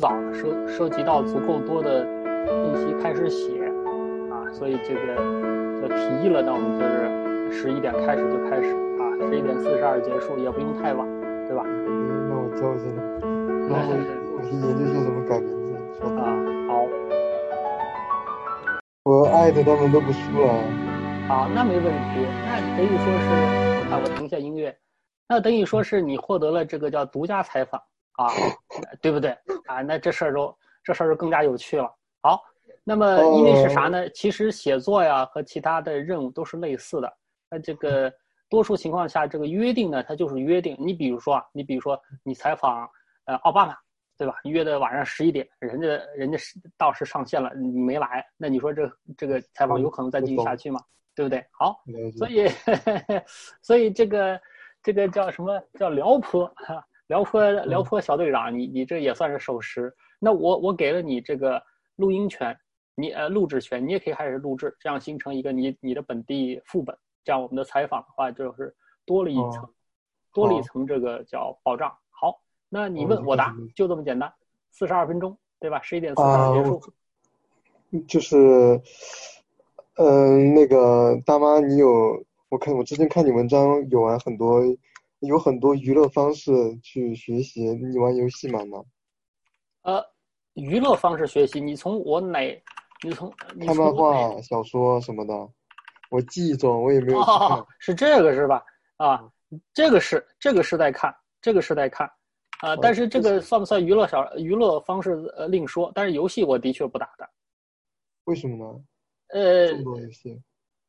[0.00, 2.04] 早收收集到足够多的
[2.48, 3.64] 信息开始写
[4.28, 5.14] 啊，所以这个
[5.80, 11.06] 就提议了，那我们就是十一点开始就开始啊，十一点四十二结束，也不用太晚，
[11.46, 11.62] 对吧？
[11.62, 13.94] 那我教一下你，然后
[14.34, 15.78] 我去研究一下怎么改名字。
[16.00, 16.26] 说啊，
[16.66, 16.82] 好，
[19.04, 20.58] 我爱的他们都不输了。
[21.28, 22.26] 好，那没问题。
[22.42, 23.30] 那等于说是，
[23.94, 24.76] 啊，我停一下音乐。
[25.28, 27.80] 那等于说是你获得了这个叫独家采访
[28.16, 28.26] 啊，
[29.00, 29.82] 对不对啊？
[29.82, 31.92] 那这事儿就这事儿就更加有趣了。
[32.22, 32.42] 好，
[32.82, 34.08] 那么因为是啥呢？
[34.10, 37.16] 其实写作呀和其他的任务都是类似的。
[37.50, 38.12] 那这个
[38.48, 40.76] 多数情况下，这个约定呢，它就是约定。
[40.78, 42.88] 你比如说啊，你比如说你采访
[43.26, 43.76] 呃奥巴马，
[44.16, 44.34] 对吧？
[44.44, 50.80] 约的晚上十一点，人家人家是到时上线了，你没来，那你说这这个采访有可能再继续下去吗？
[51.14, 51.44] 对不对？
[51.52, 51.80] 好，
[52.16, 52.48] 所以
[53.62, 54.40] 所以这个。
[54.86, 56.86] 这个叫什么叫辽坡哈？
[57.14, 59.94] 辽坡辽坡小队长，你你这也算是守时。
[60.18, 61.62] 那我我给了你这个
[61.94, 62.58] 录音权，
[62.96, 66.96] 你呃录制权，你也可以开始录制，这样形成一个你你的本地副本。
[67.22, 68.74] 这样我们的采访的话就是
[69.06, 69.64] 多了一层，
[70.32, 71.88] 多了一层这个叫保障。
[72.10, 74.32] 好，那你问我答，就这么简单。
[74.72, 75.80] 四十二分钟，对吧？
[75.82, 76.82] 十一点四十二结束。
[78.08, 78.82] 就是，
[79.98, 82.24] 嗯，那个大妈，你有？
[82.48, 84.60] 我看我之前看你文章有玩很多，
[85.20, 87.62] 有很多娱乐方式去学习。
[87.62, 88.60] 你玩游戏吗？
[89.82, 90.04] 呃，
[90.54, 92.40] 娱乐方式学习，你从我哪？
[93.02, 95.32] 你从看漫画、小说什么的。
[96.10, 97.64] 我记忆中我也没有看。
[97.78, 98.62] 是这个是吧？
[98.96, 99.28] 啊，
[99.72, 102.06] 这个是这个是在看，这个是在看，
[102.60, 105.12] 啊，但是这个算不算娱乐小娱乐方式？
[105.36, 105.90] 呃，另说。
[105.94, 107.28] 但是游戏我的确不打的。
[108.24, 108.80] 为什么呢？
[109.28, 110.40] 呃，这么多游戏。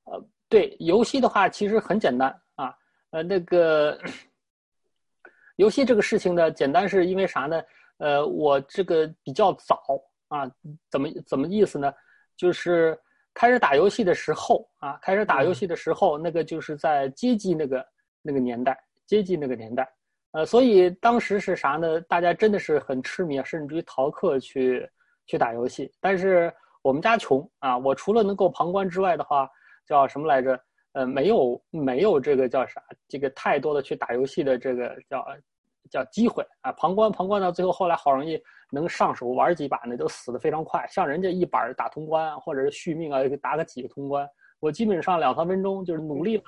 [0.03, 0.23] 呃。
[0.47, 2.37] 对游戏的话，其实很简单啊，
[3.11, 3.97] 呃，那个
[5.55, 7.61] 游戏这个事情呢，简单是因为啥呢？
[7.97, 9.83] 呃，我这个比较早
[10.27, 10.51] 啊，
[10.89, 11.93] 怎么怎么意思呢？
[12.35, 12.99] 就是
[13.33, 17.87] 开始打游戏的时候啊，开始打游戏的时候，那个就是在街机那个
[18.21, 19.89] 那个年代，街机那个年代，
[20.31, 22.01] 呃，所以当时是啥呢？
[22.01, 24.89] 大家真的是很痴迷，甚至于逃课去
[25.25, 25.91] 去打游戏。
[26.01, 29.49] 但是我们家穷啊，我除了能够旁观之外的话。
[29.87, 30.59] 叫什么来着？
[30.95, 32.81] 呃，没有没有这个叫啥？
[33.05, 35.27] 这个太多的去打游戏的这个叫
[35.91, 36.71] 叫机会啊！
[36.71, 38.41] 旁观旁观到最后，后来好容易
[38.71, 40.87] 能上手玩几把呢，都死的非常快。
[40.89, 44.25] 像人家一板打通关，或者是续命啊，打个几个通关，
[44.61, 46.43] 我基本上两三分钟就是努力了，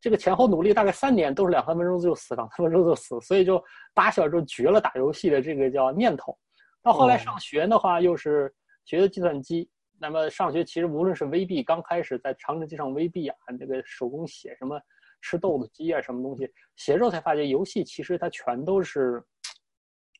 [0.00, 3.62] 这个前后努力大概三年，都是两三分钟就死，两三分钟就死，所以就
[3.94, 6.36] 打小就绝了打游戏的这个叫念头。
[6.82, 8.52] 到后来上学的话，又是
[8.84, 9.70] 学的计算机。
[10.02, 14.80] 那么上学其实无论是 VB 刚开始在长城机上 VB 啊，那个手工写什么
[15.20, 19.22] 吃豆子鸡啊什么东西，写之后才发现游戏其实它全都是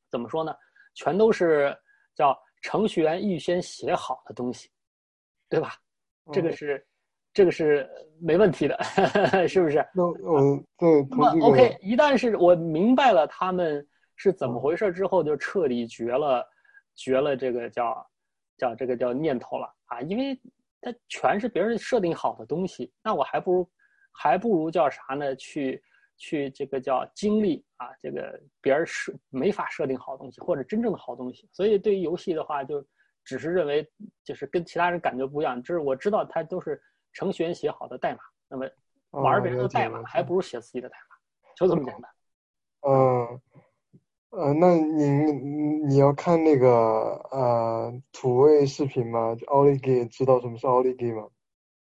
[0.08, 0.54] 怎么说呢？
[0.94, 1.76] 全都是
[2.14, 4.70] 叫程序员预先写好的东西，
[5.48, 5.74] 对吧？
[6.32, 6.86] 这个是
[7.34, 8.78] 这个是没问题的，
[9.48, 9.84] 是不是？
[9.92, 11.04] 那嗯对。
[11.10, 16.48] 那么 OK，一旦是我明白了他们是怎么回事之后，就彻底绝了
[16.94, 18.08] 绝了这个叫。
[18.62, 20.40] 叫这个叫念头了啊，因为
[20.80, 23.68] 它全是别人设定好的东西，那我还不如
[24.12, 25.34] 还不如叫啥呢？
[25.34, 25.82] 去
[26.16, 31.48] 去这个叫经历啊，这个别人设没法设定好东西，或者真正的好东西。
[31.50, 32.86] 所以对于游戏的话，就
[33.24, 33.84] 只是认为
[34.22, 36.80] 就是跟其他人感觉不一样，就是我知道它都是
[37.12, 38.70] 程序员写好的代码，那么
[39.10, 41.16] 玩别人的代码还不如写自己的代码，
[41.56, 42.08] 就这么简单。
[42.82, 43.40] 嗯。
[44.32, 46.70] 呃，那您你要看那个
[47.30, 49.36] 呃土味视频吗？
[49.48, 51.28] 奥利给知道什么是奥利给吗？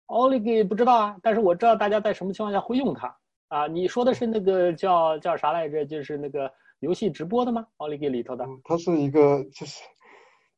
[0.06, 3.16] 奥利给不知道啊，但是我知道大家在什么情况下会用它
[3.48, 3.66] 啊。
[3.66, 5.84] 你说的是那个叫叫啥来着？
[5.84, 7.66] 就是那个游戏直播的吗？
[7.78, 8.46] 奥利给里头的？
[8.62, 9.82] 它是一个，就是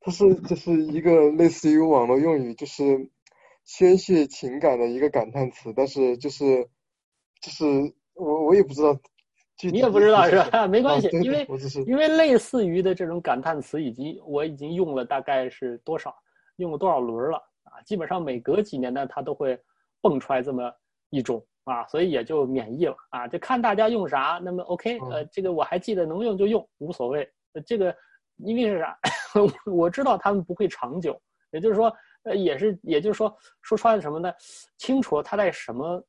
[0.02, 3.08] 它是就是一个类似于网络用语，就是
[3.64, 5.72] 宣泄情感的一个感叹词。
[5.74, 6.68] 但是就是
[7.40, 8.98] 就是我我也不知道。
[9.68, 10.66] 你也不知道是吧？
[10.68, 11.46] 没关系，因为
[11.86, 16.14] 因为类似于的这种感叹词，已经我已经用了大概是多少，
[16.56, 17.80] 用了多少轮了啊？
[17.84, 19.60] 基本上每隔几年呢，它都会
[20.00, 20.72] 蹦出来这么
[21.10, 23.28] 一种啊，所以也就免疫了啊。
[23.28, 27.30] 就看大家用啥，那么 OK，呃，这个我还记得能用就用，无所谓。
[27.66, 27.94] 这个
[28.36, 28.98] 因为是啥？
[29.66, 31.20] 我知道他们不会长久，
[31.50, 31.92] 也就是说，
[32.22, 34.32] 呃，也是也就是说，说穿了什么呢？
[34.78, 36.02] 清楚它在什么，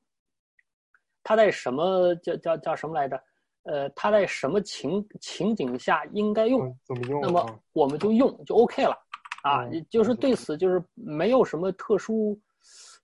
[1.23, 3.21] 它在什么叫叫叫什么来着？
[3.63, 6.75] 呃，它在什么情情景下应该用？
[6.85, 7.21] 怎么用？
[7.21, 8.97] 那么我们就用就 OK 了，
[9.43, 12.39] 啊，就是对此就是没有什么特殊、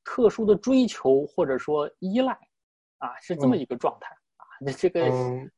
[0.03, 2.33] 特殊的追求或者说依赖，
[2.97, 4.45] 啊，是这么一个状态啊。
[4.59, 5.07] 那这个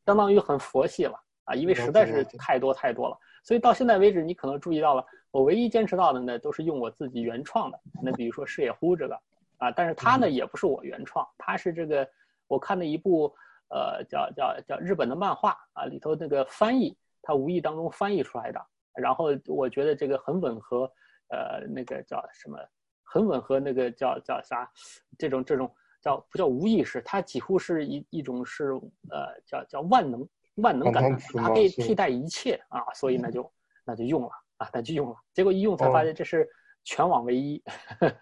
[0.05, 3.17] 相当于很佛系了啊，因为实在是太多太多了。
[3.41, 7.79] 所以到现在为止，你可能注意到了，我唯一坚持到的呢，都是用我自己原创的。
[8.03, 9.17] 那比如说视野呼这个
[9.57, 12.07] 啊，但是它呢也不是我原创，它是这个
[12.47, 13.33] 我看的一部
[13.69, 18.59] 呃叫叫叫日本的漫画啊里头那个翻译，他无意当中翻译出来的。
[18.95, 20.91] 然后我觉得这个很吻合，
[21.29, 22.57] 呃，那个叫什么，
[23.03, 24.69] 很吻合那个叫叫啥，
[25.17, 27.01] 这种这种叫不叫无意识？
[27.03, 28.73] 它几乎是一一种是
[29.09, 33.49] 呃叫叫万能万能感，它可以替代一切啊，所以那就
[33.85, 35.15] 那就用了啊，那就用了。
[35.33, 36.49] 结果一用才发现这是
[36.83, 37.63] 全网唯一。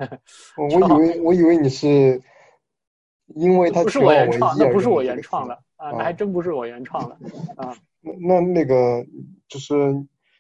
[0.58, 2.22] 我以为我以为你是
[3.36, 7.16] 因为它不是我原创，那不是我原创的啊，那还真不是我原创的
[7.58, 7.76] 啊。
[8.02, 9.06] 那那那个
[9.48, 9.76] 就是。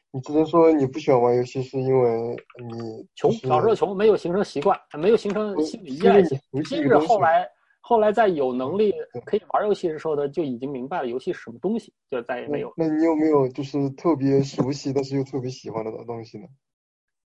[0.09, 2.35] 你之前说你不喜欢玩游戏，是因为
[2.71, 6.39] 你穷，小时候穷，没有形成习惯，没有形成心理依赖性。
[6.65, 7.45] 今日后来，
[7.81, 8.93] 后来在有能力
[9.25, 12.73] 可以玩游戏的时候呢，就已经明白了游戏是什么东西，就再也没有。
[12.77, 16.47] 那你有没有就是特别熟悉但是又特别喜欢的东西呢？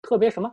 [0.02, 0.52] 特别什么？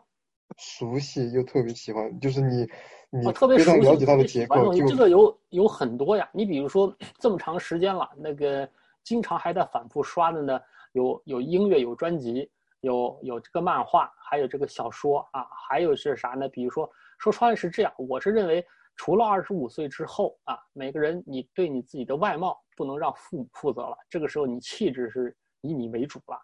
[0.56, 2.68] 熟悉又特别喜欢，就是你
[3.10, 4.72] 你特别熟解它的结构。
[4.72, 8.68] 这个有有很多呀，你比如说这么长时间了，那个
[9.04, 10.60] 经常还在反复刷的呢。
[10.92, 12.50] 有有音乐，有专辑，
[12.80, 16.48] 有有这个漫画，还有这个小说啊，还有是啥呢？
[16.48, 18.66] 比如说，说穿了是这样，我是认为，
[18.96, 26.40] 除了二十五岁之后啊，每个人你对你自己的外貌不能让父母负责了，这个时候你气质是以你为主了。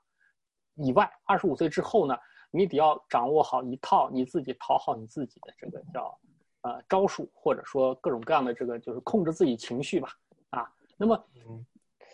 [0.74, 2.14] 以外，二十五岁之后呢，
[2.54, 6.18] 你得要掌握好一套你自己讨好你自己的这个叫
[6.62, 10.08] 呃招数，或者说各种各样的这个就是控制自己情绪吧
[10.50, 10.70] 啊。
[10.96, 11.22] 那么。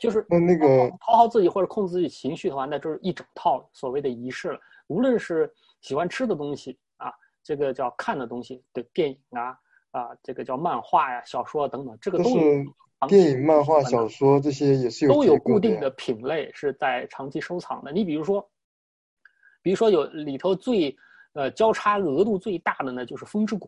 [0.00, 4.58] 就是那那个讨好自己或者控制自己情绪的话，那就是一整套所谓的仪式了。
[4.86, 5.52] 无论是
[5.82, 9.58] 喜欢吃的东西啊，这个叫看的东西对电影啊
[9.90, 12.64] 啊，这个叫漫画呀、小说等等，这个都是
[13.08, 17.92] 电影、漫画、小说这些也是有都有固定的品类是在长期收藏的。
[17.92, 18.48] 你比如说，
[19.62, 20.96] 比如说有里头最
[21.32, 23.66] 呃交叉额度最大的呢，就是《风之谷》。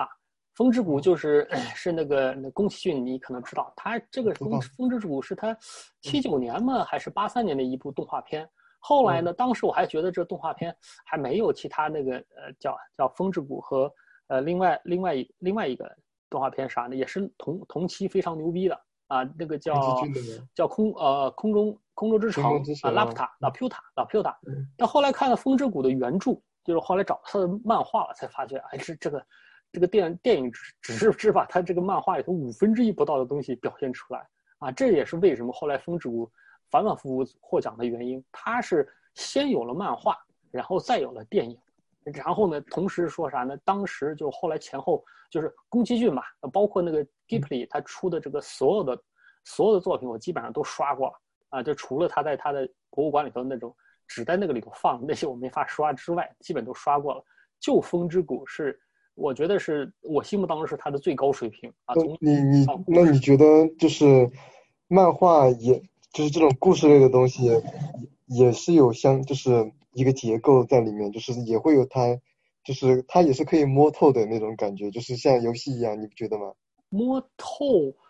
[0.00, 0.08] 啊
[0.54, 5.56] 风之谷就是是那个那宫崎骏，你可能知道，他这个风风之谷是他
[6.00, 8.48] 七九年嘛还是八三年的一部动画片。
[8.78, 13.92] 后来呢，当时我还觉得这动画片还没有其他那个呃叫叫风之谷和
[14.28, 15.90] 呃另外另外一另外一个
[16.30, 18.80] 动画片啥的，也是同同期非常牛逼的。
[19.08, 20.02] 啊，那个叫
[20.54, 22.44] 叫空呃空中空中之城
[22.82, 24.38] 啊拉普塔拉普塔拉普塔。
[24.76, 26.32] 但后来看了风之谷的原著，
[26.64, 29.24] 就是后来找他的漫画了，才发觉哎是这个。
[29.72, 34.24] 这个电电影只只是只把他这个漫画里头五分之一不到的东西表现出来
[34.58, 36.24] 啊，这也是为什么后来《风之谷》
[36.70, 38.24] 反反复复获奖的原因。
[38.30, 40.16] 他是先有了漫画，
[40.52, 41.58] 然后再有了电影，
[42.04, 43.56] 然后呢，同时说啥呢？
[43.64, 49.02] 当时就后来前后就是宫崎骏嘛，包括那个 Ghibli 他出的这个所有的
[49.42, 51.14] 所有的作品，我基本上都刷过了
[51.54, 53.74] 啊，就除了他在他的博物馆里头那种
[54.06, 57.24] 只在那个里头放那些我没法刷之外，基本都刷过了。
[57.60, 58.80] 就《风之谷》是。
[59.16, 61.94] 我觉得是我心目当中是他的最高水平啊！
[62.20, 64.28] 你你那你觉得就是
[64.88, 65.80] 漫画，也
[66.12, 67.48] 就是这种故事类的东西，
[68.26, 72.18] 也是有相就是一个结构在里面，就是也会有它，
[72.64, 76.52] 就是它也是可以摸透的那种感觉，就是像游戏一样，你不觉得吗？
[76.88, 77.56] 摸透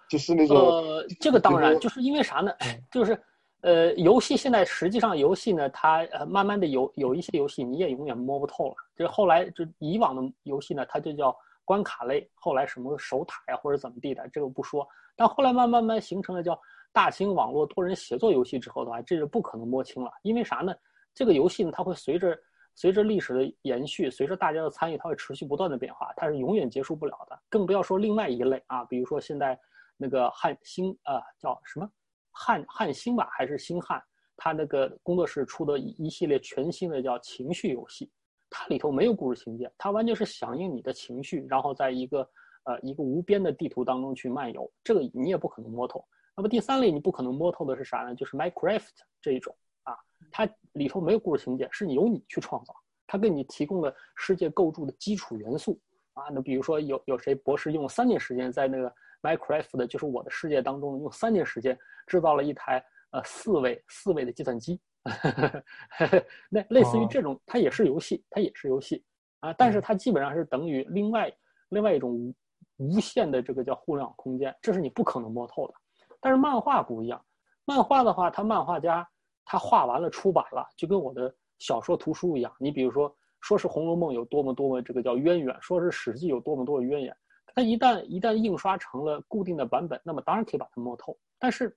[0.08, 2.50] 就是那种呃，这个当然就是因为啥呢？
[2.90, 3.20] 就是。
[3.64, 8.74] 呃，游戏现在实际上游戏呢，它呃慢慢的有有一些游戏你也永远摸不透了。
[8.94, 14.86] 就后来就以往的游戏呢，它就叫关卡类，后来什么守塔呀或者怎么地的，这个不说。
[15.16, 16.60] 但后来慢慢慢形成了叫
[16.92, 20.12] 大型网络多人协作游戏之后的话，这是不可能摸清了。
[20.20, 20.74] 因为啥呢？
[21.14, 22.38] 这个游戏呢，它会随着
[22.74, 27.38] 随着历史的延续，随着大家的参与，它会持续不断的变化，它是永远结束不了的。
[27.48, 29.58] 更不要说另外一类啊，比如说现在
[29.96, 31.88] 那个汉星啊，叫什么？
[32.34, 34.02] 汉汉星吧，还是星汉？
[34.36, 38.10] 他那个工作室出的一一系列全新的叫情绪游戏，
[38.50, 42.28] 它里头没有故事情节，它完全是响应你的情绪，然后在一个
[42.64, 46.04] 呃一个无边的地图当中去漫游，这个你也不可能摸透。
[46.36, 48.12] 那么第三类你不可能摸透的是啥呢？
[48.12, 48.88] 就是 Minecraft
[49.22, 49.96] 这一种啊，
[50.32, 52.74] 它里头没有故事情节，是由你去创造，
[53.06, 55.80] 它给你提供了世界构筑的基础元素
[56.14, 56.24] 啊。
[56.32, 58.92] 那比如说有有谁博士用了三年时间在那个。
[59.24, 61.76] Minecraft 的就是我的世界当中，用三年时间
[62.06, 64.78] 制造了一台呃四位四位的计算机，
[66.50, 69.02] 那类似于这种，它也是游戏，它也是游戏
[69.40, 71.32] 啊，但是它基本上是等于另外
[71.70, 72.34] 另外一种无
[72.76, 75.74] 无限的这个叫互联网空间，这是你不可能摸透的。
[76.20, 77.24] 但是漫画不一样，
[77.64, 79.08] 漫画的话，他漫画家
[79.44, 82.54] 他画完了出版了，就跟我的小说图书一样。
[82.58, 87.16] 你比如说，说是《红楼梦》有多么多么这个叫渊源，说是《史记》有多么多么渊源。
[87.54, 91.16] 它一旦一旦印刷成了固定的版本，那么当然可以把它摸透。
[91.38, 91.76] 但是，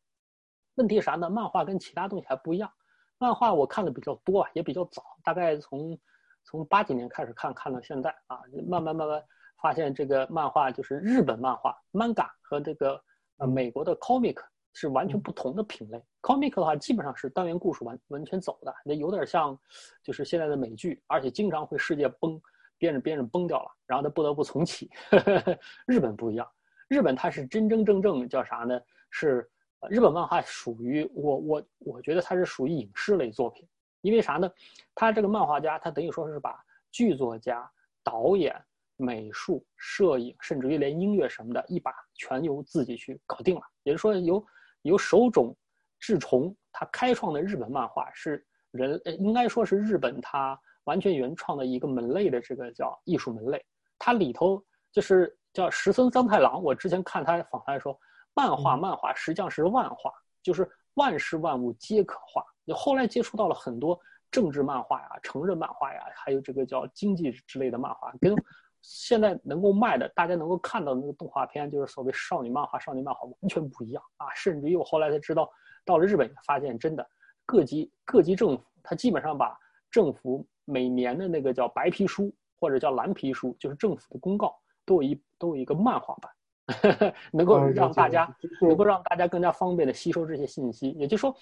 [0.76, 1.30] 问题啥呢？
[1.30, 2.72] 漫画跟其他东西还不一样。
[3.20, 5.98] 漫画我看的比较多啊，也比较早，大概从
[6.44, 9.24] 从八几年开始看，看到现在啊，慢慢慢慢
[9.62, 13.02] 发现这个漫画就是日本漫画 manga 和这个
[13.38, 14.38] 呃美国的 comic
[14.74, 16.04] 是完全不同的品类。
[16.22, 19.60] comic 的话基本上是单元故事完完全走的，那有点像
[20.04, 22.40] 就是现在的美剧，而且经常会世界崩，
[22.78, 24.90] 编着编着崩掉了，然后他不得不重启。
[25.86, 26.48] 日本不一样，
[26.88, 28.80] 日本它是真真正正叫啥呢？
[29.10, 29.50] 是。
[29.92, 33.64] 日本漫画属于我我我觉得它是属于影视类作品，
[34.02, 34.52] 因为啥呢？
[34.96, 36.60] 他这个漫画家他等于说是把
[36.92, 37.70] 剧作家、
[38.04, 38.60] 导演、
[38.96, 43.62] 美术、摄影，甚至于连音乐什么的，一把全由自己去搞定了。
[43.84, 44.44] 也就是说，由
[44.82, 45.56] 由手冢
[46.00, 53.64] 治虫他开创的日本漫画是人应该说是日本他完全原创的一个门类的这个叫艺术门类。
[54.00, 57.98] 它里头就是叫石森章太郎，我之前看他访谈说。
[58.40, 60.14] 漫画，漫画实际上是万画，
[60.44, 62.46] 就是万事万物皆可画。
[62.66, 68.36] 你后来接触到了很多政治漫画呀、成人漫画呀，还有这个叫经济之类的漫画，跟
[68.84, 74.28] 现在能够卖的、大家能够看到的那个动画片，就是所谓少女漫画、少女漫画完全不一样啊！
[74.36, 75.50] 甚至于我后来才知道，
[75.84, 77.04] 到了日本发现，真的
[77.44, 79.58] 各级各级政府，他基本上把
[79.90, 84.56] 政府每年的那个叫白皮书或者叫蓝皮书，就是政府的公告，
[84.86, 86.32] 都有一都有一个漫画版。
[87.32, 91.34] 能够让大家能够让大家更加方便的吸收这些信息，也就是说，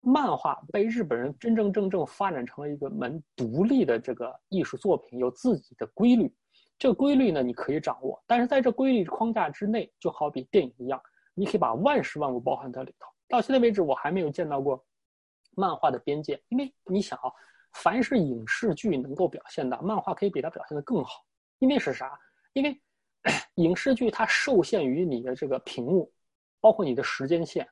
[0.00, 6.34] 漫画被日本人真真正正发展成了一个门独立的这个艺术作品，有自己的规律。
[6.78, 10.98] 这个规律呢，你可以掌握，但是在这规律框架之内，就好比电影一样，
[11.34, 13.10] 你可以把万事万物包含在里头。
[13.28, 14.82] 到现在为止，我还没有见到过
[15.54, 17.30] 漫画的边界，因为你想啊，
[17.72, 21.24] 凡是影视剧能够表现的，漫画可以比它表现的更好。
[21.58, 22.18] 因为是啥？
[22.52, 22.80] 因为。
[23.54, 26.12] 影视剧它受限于你的这个屏幕，
[26.60, 27.64] 包括你的时间线，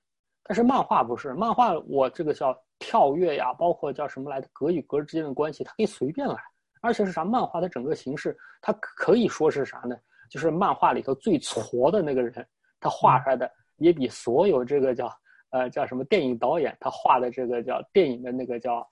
[0.45, 6.37] 但是漫画不是，漫画我这个叫跳跃呀，包括叫什么来的格与格之间的关系，它可以随便来，
[6.81, 7.25] 而且是啥？
[7.25, 9.97] 漫画的整个形式，它可以说是啥呢？
[10.31, 12.47] 就是漫画里头最矬的那个人，
[12.79, 15.13] 他画出来的也比所有这个叫
[15.51, 18.87] 呃叫什么电影导演他画的这个叫电影的那个叫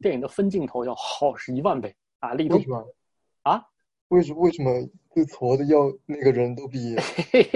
[0.00, 2.34] 电影的分镜头要好是一万倍啊！
[2.34, 2.66] 立体
[3.42, 3.62] 啊。
[4.08, 4.70] 为什为什么
[5.10, 6.94] 最矬的要那个人都比？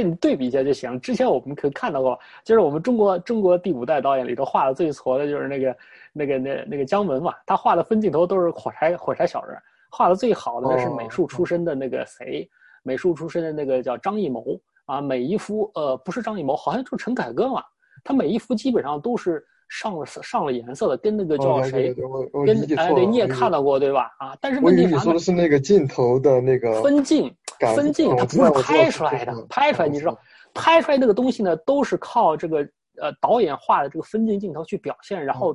[0.02, 0.98] 你对比一下就行。
[1.00, 5.76] 之前我们可看到过，就是我们中国中国第五代导演里头画的最矬的就是那个
[6.14, 9.60] 那个那那个姜文嘛，他画的分镜头都是火柴火柴小人。
[9.90, 12.48] 画的最好的那是美术出身的那个谁，
[12.82, 17.62] 美术出身的那个叫张艺谋啊，每一幅呃不是张艺谋，好像就是陈凯歌嘛，
[18.06, 19.44] 他每一幅基本上都是。
[19.68, 21.92] 上了上了颜色的，跟那个叫谁？
[21.92, 24.12] 跟哎，对，你也看到过对吧？
[24.20, 27.34] 啊，但是问题说的是那个镜头的那个分镜，
[27.74, 30.16] 分镜它不是拍出来的，拍出来你知道，
[30.54, 32.58] 拍出来那个东西呢，都是靠这个
[33.00, 35.52] 呃导演画的这个分镜镜头去表现，然后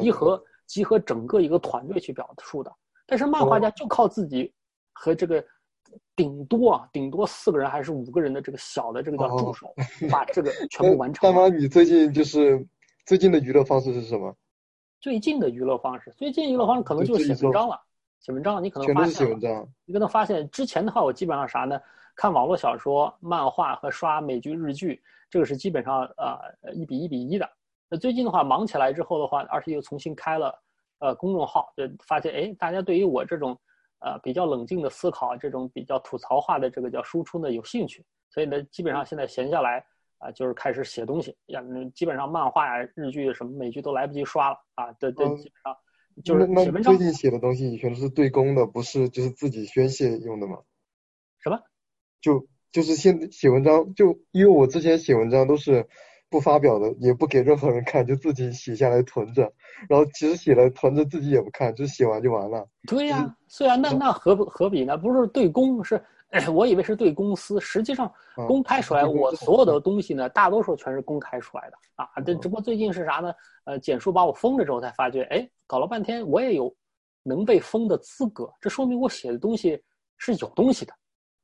[0.00, 2.70] 集合集合整个一个团队去表述的。
[3.04, 4.52] 但是漫画家就靠自己
[4.92, 5.44] 和这个
[6.16, 9.74] 顶多啊，顶多四个人还是五个人的这个小的这个叫助手，
[10.10, 11.32] 把这个全部完成。
[11.32, 12.66] 大妈，你最近就是。
[13.06, 14.32] 最近的娱乐方式是什么？
[15.00, 17.80] 最近的娱乐方式，最近娱乐方式可能就是写文章了。
[18.20, 19.28] 写文章，你可能发现，
[19.84, 21.80] 你可能发现之前的话，我基本上啥呢？
[22.14, 26.38] 看网络小说、漫画和刷美剧、日剧，这个是基本上呃
[26.72, 27.50] 一比一比一的。
[27.88, 30.54] 那最近的话，忙起来之后的话，而且又重新开了
[31.00, 33.58] 呃公众号，就发现哎，大家对于我这种
[34.00, 39.84] 呃比较冷静的思考，这种比较吐槽化的这个叫输出呢有兴趣，所以呢，基本上现在闲下来。
[40.22, 41.62] 啊，就是开始写东西，呀，
[41.94, 45.74] 基本上漫画呀、日剧什么美剧都来不及刷了啊，这这基本上
[46.22, 46.94] 就是写文章。
[46.94, 50.58] 最近写的东西全都是对公的，不是就是自己宣泄用的吗？
[51.38, 51.58] 什么？
[52.20, 55.88] 就就是现写文章，就因为我之前写文章都是
[56.30, 59.52] 不发表的，也不给任何人看，就自己写下来囤着，
[59.88, 62.66] 然后其实写了囤着自己也不看，就写完就完了。
[62.86, 64.96] 对呀，虽然那那何何必呢？
[64.96, 66.02] 不是对公是。
[66.54, 68.08] 我以为是对公司，实际上
[68.46, 72.08] 公开出来，我所有的东西呢，大多数全是公开出来的啊。
[72.24, 73.34] 这只不过最近是啥呢？
[73.64, 76.72] 呃，简书把我封了之后，才发觉，哎，搞了半天我也有
[77.24, 79.82] 能被封的资格，这说明我写的东西
[80.18, 80.94] 是有东西的，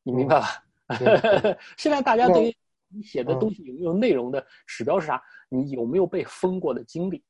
[0.05, 0.63] 你明白吧？
[1.77, 2.57] 现在大家对于
[2.97, 5.23] 你写的东西有没有内容的指标是啥？
[5.51, 7.23] 你有没有被封过的经历？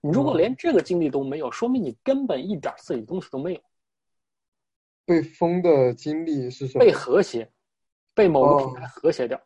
[0.00, 3.60] 你如果连这个经历都没有，说明你根本一点自己东西都没有。
[5.04, 6.84] 被封的经历是什么？
[6.84, 7.50] 被和谐，
[8.14, 9.38] 被某个平台和谐掉。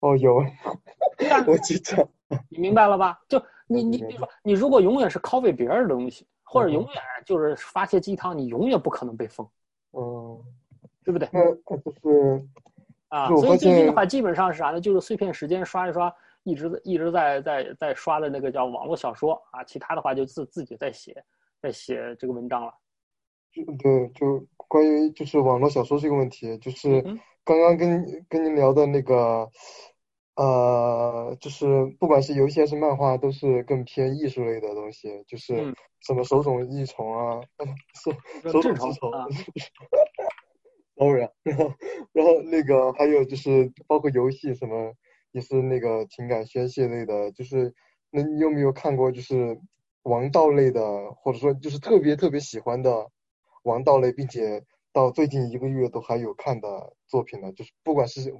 [0.00, 0.36] 哦，有。
[1.46, 2.08] 我记得。
[2.48, 3.20] 你明白了吧？
[3.28, 9.48] 就 你你比如说，你如果永远是 copy 别人的东西，或者永远就是发些鸡汤，你永远不可能被封。
[9.92, 10.40] 嗯。
[11.04, 11.28] 对不对？
[11.32, 12.48] 那就是。
[13.12, 14.80] 啊，所以最近的话，基本上是啥呢？
[14.80, 16.10] 就是碎片时间刷一刷
[16.44, 21.22] 一直一直在在在刷的那个叫网络小说啊，其他的话就自自己在写
[21.60, 22.72] 在写这个文章了。
[23.78, 29.46] 对，就关于就是网络小说这个问题，就是嗯刚刚跟跟您聊的那个，
[30.36, 37.42] 呃，就是不管是游戏还是漫画，都是更偏艺术类的东西，就是嗯什么手冢异虫啊，
[37.94, 38.10] 手
[38.50, 39.26] 手冢治虫啊，
[41.10, 41.72] 然后
[42.12, 44.94] 然后那个还有就是包括游戏什么
[45.32, 47.74] 也是那个情感宣泄类的，就是
[48.10, 49.60] 那你有没有看过就是
[50.02, 53.08] 王道类的，或者说就是特别特别喜欢的
[53.62, 57.52] 王道类，并且到最近一个月都还有看的作品呢？
[57.52, 58.34] 就是不管是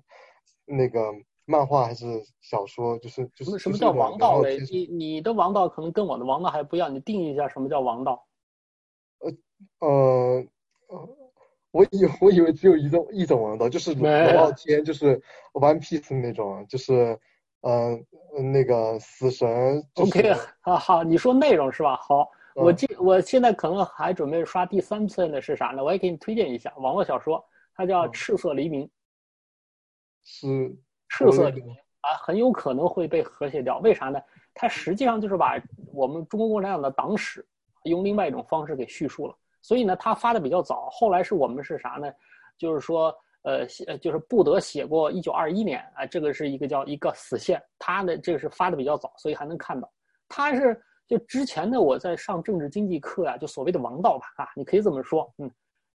[0.64, 1.12] 那个
[1.44, 2.04] 漫画还是
[2.40, 4.58] 小说，就是就是什么叫王道类？
[4.70, 8.26] 你你的王道可能跟我的王道还不一样，你定义一下什么叫王道？
[9.78, 10.44] 呃，
[10.88, 11.08] 呃
[11.72, 15.20] 我以我以为只有一种一种王道，就是没龙傲天，就是
[15.54, 17.18] One Piece 那种，就是
[17.62, 17.98] 呃
[18.52, 21.96] 那个死神，就是 OK，好好，你说内容是吧？
[21.96, 25.82] 好，我嗯我现在可能还准备刷第三次的是啥呢？
[25.82, 27.42] 我也给你推荐一下网络小说，
[27.74, 28.84] 它叫《嗯赤色黎明》。
[30.24, 30.76] 是
[31.08, 33.78] 赤色黎明啊，很有可能会被和谐掉。
[33.78, 34.20] 为啥呢？
[34.54, 35.58] 它实际上就是把
[35.94, 37.44] 我们中国共产党的党史
[37.84, 39.34] 用另外一种方式给叙述了。
[39.62, 42.12] 所以呢，他发的比较早，后来是我们是啥呢？
[42.58, 43.66] 就是说，呃，
[43.98, 49.90] 就是布德写过一九二一年啊，这个是一个叫一个死线，他的这个是发的比较早，所以还能看到。
[50.28, 55.50] 他是就之前呢，我在上政治经济课啊，就所谓的王道吧啊，你可以这么说，嗯，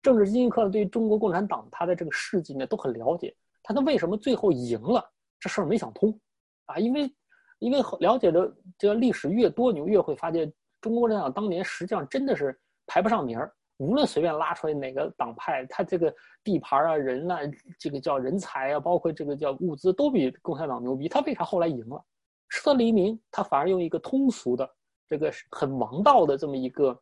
[0.01, 5.03] 政治经济课对于中国共产党他的这个事迹呢都很了解，他他为什么最后赢了
[5.39, 6.17] 这事儿没想通
[6.65, 6.77] 啊？
[6.77, 7.13] 因为
[7.59, 10.51] 因为了解的这个历史越多，你就越会发现
[10.81, 13.53] 中国共产党当年实际上真的是排不上名儿。
[13.77, 16.13] 无论随便拉出来哪个党派，他这个
[16.43, 17.39] 地盘啊、人呐、
[17.79, 21.09] 这个叫人才啊，包括这个叫物资，都比共产党牛逼。
[21.09, 22.01] 他为啥后来赢了？
[22.49, 24.69] 赤色黎明，他反而用一个通俗的、
[25.09, 26.97] 这个很王道的这么一个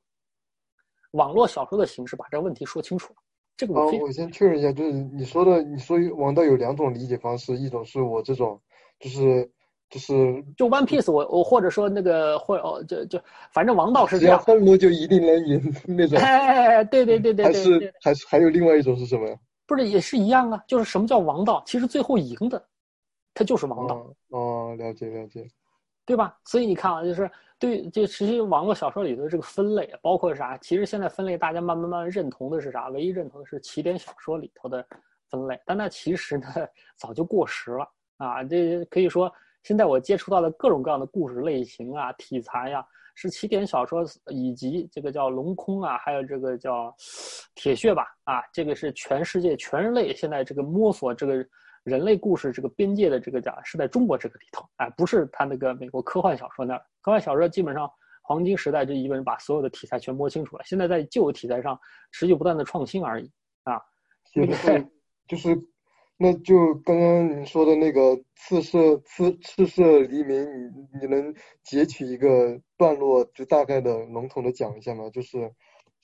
[1.11, 3.19] 网络小说的形式，把这个问题说清楚了。
[3.57, 8.59] 这个啊，我非我先确认一下，就是你说的，你说王道有两种理解方式，一种是我这种，
[8.97, 9.51] 就是
[9.91, 13.19] 就是就 One Piece，我我或者说那个或哦，就就
[13.51, 14.41] 反正王道是这样。
[14.41, 19.35] 愤怒就一定能赢那种，哎，对对对对还对对是，还是还有另外一种是什么呀？
[19.67, 20.63] 不是也是一样啊？
[20.65, 21.61] 就是什么叫王道？
[21.67, 22.65] 其实最后赢的，
[23.33, 23.95] 他就是王道。
[23.97, 25.45] 哦哦，了解了解。
[26.05, 26.37] 对吧？
[26.45, 30.57] 所以你看啊，就是对，就其实网络小说里头这个分类，包括啥？
[30.59, 32.87] 其实现在分类大家慢慢慢慢认同的是啥？
[32.87, 34.85] 唯一认同的是起点小说里头的
[35.29, 36.47] 分类，但那其实呢
[36.97, 38.43] 早就过时了啊！
[38.43, 39.31] 这可以说
[39.63, 46.93] 现在我接触到的各种各样的故事类型啊、题材呀、是起点小说以及这个叫龙空啊，还有这个叫
[47.55, 51.45] 铁血吧啊，这个是全世界全人类现在这个摸索这个。
[51.83, 56.85] 人类故事这个边界的这个讲是在中国这个里头，哎，不是他那个美国科幻小说那儿。
[57.01, 61.75] 科幻小说基本上黄金时代就一个人把所有的题材全摸清楚了，现在在旧题材上
[62.11, 63.27] 持续不断的创新而已
[63.63, 63.81] 啊。
[64.25, 64.87] 写的是
[65.27, 65.59] 就是，
[66.23, 70.39] 那就刚刚你说的那个赤色赤赤色黎明，
[70.71, 75.09] 你你能截取一个段落，就大概的笼统的讲一下吗？
[75.09, 75.51] 就是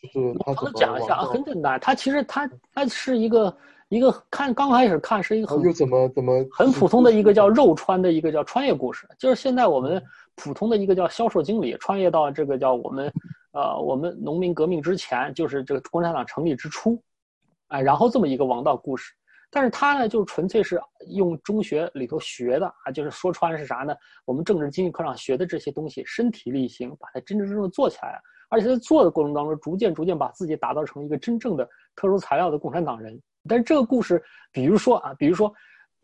[0.02, 3.56] 就是他怎么讲一下啊，很简单，他其实他他是一个
[3.90, 10.04] 一个看刚开始看是一个很又怎么怎么很普通的一个叫肉穿的一个叫穿越故事，就是现在我们
[10.36, 13.14] 普通的一个叫销售经理穿越到这个叫我们，
[13.52, 17.00] 呃，我们农民革命之前，就是这个共产党成立之初，
[17.68, 19.14] 哎，然后这么一个王道故事。
[19.50, 23.96] 但是他呢，就纯粹是用中学里头学的啊，就是说穿是啥呢？
[24.26, 28.20] 我们政治经济课上学的这些东西，身体力行，把它真真正正做起来了。
[28.50, 33.20] 而且在做的过程当中，逐渐逐渐把自己打造成一个真正的特殊材料的共产党人。
[33.48, 35.54] 但是这个故事，比如说啊，比如说，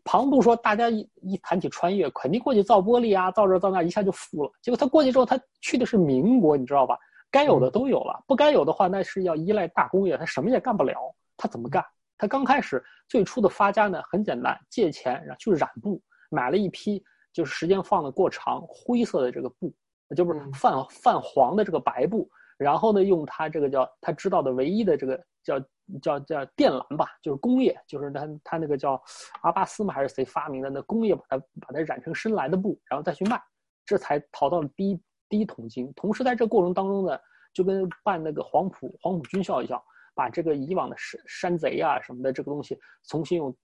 [0.04, 4.50] 庞度说大家一一谈起穿越，肯定过去造玻璃啊，造这造那，一下就富了。
[4.62, 6.98] 结果他过去之后，他去的是民国，你知道吧？
[7.30, 10.94] 该有的都有了，不该有的话，那是要依赖大工业，他什么也干不了。
[11.36, 11.84] 他怎么干？
[12.16, 16.00] 他刚开始最初的发家呢，很简单，借钱然后去染布，
[16.30, 19.74] 买了一批就是时间放的过长灰色的这个布，
[20.16, 25.60] 就是嗯泛泛黄的这个白布，然后呢，用他这个叫他知道的唯一的这个叫
[26.00, 29.02] 叫叫电缆吧，就是工业，就是他他那个叫
[29.42, 33.42] 阿巴斯嘛还是谁发明的那工业把它把它染成深蓝的布，然后再去卖，
[33.84, 35.92] 这才淘到了第一第一桶金。
[35.94, 37.18] 同时在这过程当中呢，
[37.52, 39.82] 就跟办那个黄埔黄埔军校一样，
[40.14, 43.56] 把这个以往的山山贼啊什么的这个东西重新用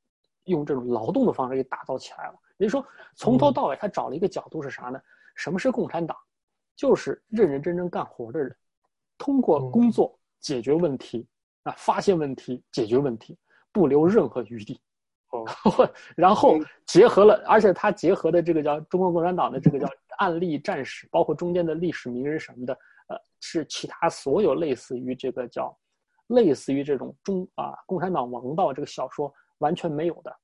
[0.44, 2.34] 用这种劳动的方式给打造起来了。
[2.58, 5.00] 也就是说，从头到尾他找了一个角度是啥呢？
[5.34, 6.16] 什么是共产党？
[6.76, 8.54] 就是认认真真干活的人，
[9.16, 11.26] 通过工作解决问题
[11.62, 13.38] 啊，发现问题，解决问题，
[13.70, 14.80] 不留任何余地。
[15.30, 15.46] 哦，
[16.16, 22.72] 然后结合了，而且他结合的这个叫中国共产党的这个叫案例战史，包括中间的历史名人什么的，
[23.08, 25.74] 呃，是其他所有类似于这个叫
[26.30, 30.34] 类似于这种中啊共产党王道这个小说完全没有的，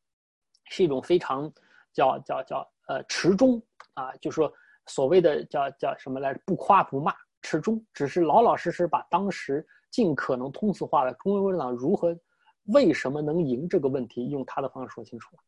[0.66, 1.52] 是一种非常
[1.92, 3.60] 叫叫叫呃持中
[3.94, 4.52] 啊，就说
[4.86, 6.40] 所谓的叫叫什么来着？
[6.44, 12.16] 不夸不骂，持中，只是老老实实把当时尽可能通俗化的中国共产党如何。
[12.66, 14.28] 为什么能赢这个问题？
[14.28, 15.42] 用他的方式说清楚了。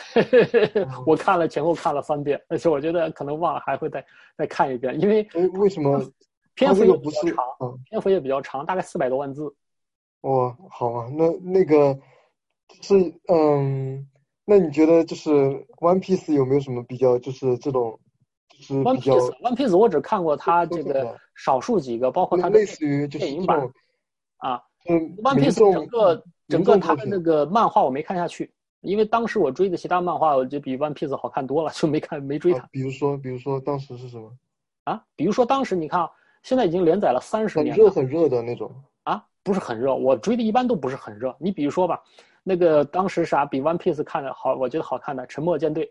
[1.06, 4.04] 我看了前后看了三遍，而且我觉得可能忘了，还会再
[4.36, 5.22] 再看一遍，因为
[5.54, 6.00] 为什么
[6.60, 9.54] 篇幅也比较长，篇幅也比较长，大概四百多万字。
[10.20, 11.98] 哦，好啊，那那个
[12.82, 12.94] 是
[13.28, 14.06] 嗯，
[14.44, 15.30] 那你觉得就是
[15.78, 17.98] 《One Piece》有没有什么比较，就是这种
[18.50, 23.58] 就是《One Piece》《One Piece》我只看过它这个少数几个，包括它类似于就是电影版
[24.36, 24.62] 啊。
[24.88, 32.68] 嗯，One Piece 整个整个它的那个漫画我没看下去，因为当时我追的其他漫画，我就比 One Piece 好看多了， 就没看没追它。
[32.70, 34.30] 比如说，比如说当时是什么？
[34.84, 36.08] 啊，比如说当时你看，
[36.42, 38.72] 现在已经连载了三十年，很热很热的那种
[39.04, 41.34] 啊，不是很热，我追的一般都不是很热。
[41.38, 42.02] 你比如说吧，
[42.42, 45.86] 那个当时啥比 One Piece 看的好，我觉得好看的《沉默舰队》，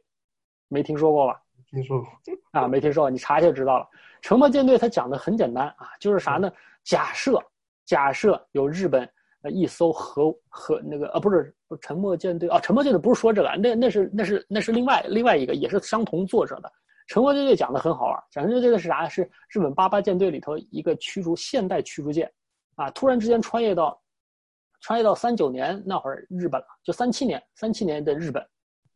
[0.67, 1.41] 没听说过吧？
[1.69, 2.07] 听说过
[2.51, 3.85] 啊，没听说过，你查一下就知道了。
[4.21, 6.51] 《沉默舰队》它讲的很简单啊，就是啥呢？
[6.83, 7.41] 假设。
[7.85, 9.01] 假设有日本
[9.41, 16.71] 呃一艘核核那个啊不是沉默舰队啊，沉默舰队不是说这个，那那是那是那是另外另外一个也是相同作者的。
[17.09, 19.09] 沉默舰队讲的很好玩，讲的这个是啥？
[19.09, 22.31] 是日本八八舰队里头一个驱逐现代驱逐舰，
[22.75, 23.99] 啊，突然之间穿越到
[24.79, 28.47] 穿越到三九年那会儿日本了，就三七年三七年的日本，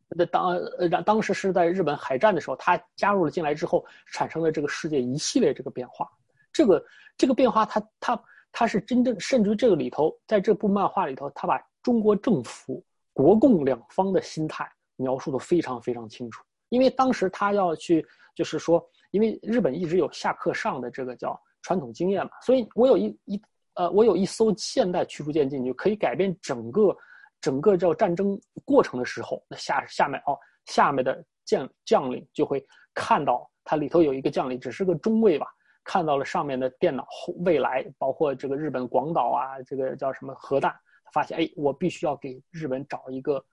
[0.10, 6.08] 那当呃当时是在日本海战的时候，他加入了进来之后，产生了这个世界一系列这个变化，
[6.52, 6.86] 这个
[7.18, 8.24] 这个变化他他。
[8.56, 16.44] 他是真正，甚至于这个里头，在这部漫画里头，他把中国政府、国共两方的心态描述的非常非常清楚。
[16.74, 23.40] 因为当时他要去，就是说，因为日本一直有下课上的这个叫传统经验嘛，所以我有一一
[23.76, 26.98] 呃，我有一艘现代驱逐舰进去，可以改变整个
[27.40, 35.46] 整个叫战争过程的时候，那下下面哦，下面的将将领就会看到它里头有一个将领，只是个中尉吧。
[35.84, 40.74] 看到了上面的电脑后未来，包括这个日本广岛啊，这个叫什么核弹，
[41.14, 43.46] 发现哎，我必须要给日本找一个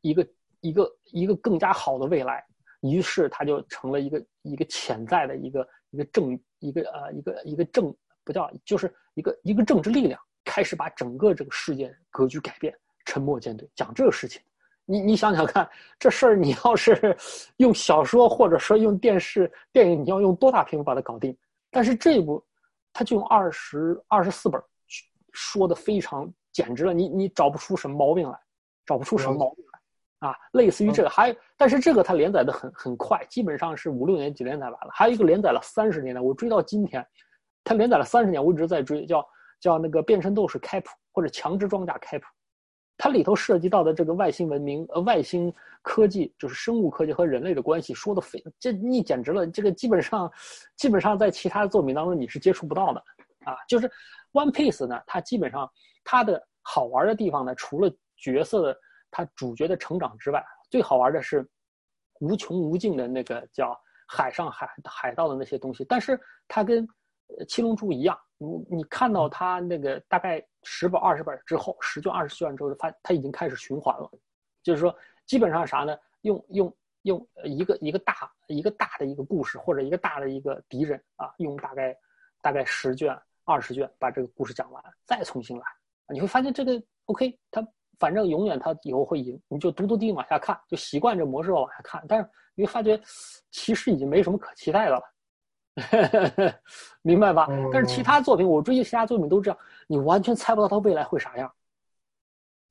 [0.00, 0.26] 一个
[0.62, 2.42] 一个一个更加好的未来。
[2.80, 7.94] 于是他就成了一个一个潜在的一个一个政一个呃一个一个政
[8.24, 12.74] 不叫就是一个一个政治力量，开始把整个这个世界格局改变。
[13.04, 14.40] 沉默舰队讲这个事情，
[14.84, 17.16] 你你想想看，这事儿你要是
[17.58, 21.36] 用小说或者说用电视电影，你要用多大屏幕把它搞定？
[21.68, 22.40] 但是这部，
[22.92, 24.62] 他就用二十二十四本，
[25.32, 28.38] 说的非常简直了，你你找不出什么毛病来，
[28.86, 29.71] 找不出什么毛病来，
[30.22, 34.90] 啊，类似于这个，还但是这个它连载的很很快，基本上是五六年级连载完了。
[34.92, 37.04] 还有一个连载了三十年的，我追到今天，
[37.64, 39.26] 它连载了三十年，我一直在追，叫
[39.60, 42.24] 叫那个变身斗士开普或者强制装甲开普。
[42.96, 49.44] 它里头涉及到的这个外星文明、呃外星科技，就是生物科技和人类的关系，说的非这你简直了。
[49.44, 50.30] 这个基本上，
[50.76, 53.02] 基本上在其他的作品当中你是接触不到的
[53.44, 53.56] 啊。
[53.66, 53.88] 就是
[54.32, 55.68] 《One Piece》呢，它基本上
[56.04, 58.78] 它的好玩的地方呢，除了角色的
[59.12, 61.48] 它主角的成长之外，最好玩的是
[62.18, 65.84] 无穷无尽的那个叫海上海海盗的那些东西。
[65.84, 66.88] 但是它跟
[67.46, 74.10] 七龙珠一样，你你看到它那个大概十本二十本之后，十卷二十卷之后，就发它已经开始循环了，
[74.62, 74.92] 就是说
[75.26, 75.96] 基本上啥呢？
[76.22, 81.96] 用用用一个一个大一个大的一个故事或者一个大的一个敌人啊，用大概
[82.40, 85.64] 大概十卷二十卷把这个故事讲完，再重新来，
[86.08, 87.66] 你会发现这个 OK，它
[87.98, 93.00] 反正永远他以后会赢，你就嘟嘟地往下看，就习惯这模式往下看，但是你会发觉
[93.50, 95.02] 其实已经没什么可期待的了。
[97.00, 97.48] 明白吧？
[97.72, 101.50] 但是其他作品，我追求其他作品都这样，你完全猜不到它未来会啥样。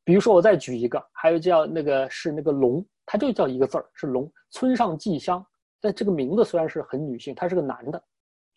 [0.04, 4.32] 比如说，我再举一个，还有叫那个是那个龙，它就叫一个字儿，是龙。
[4.52, 5.44] 村上纪香，
[5.80, 8.04] 但这个名字虽然是很女性，他是个男的，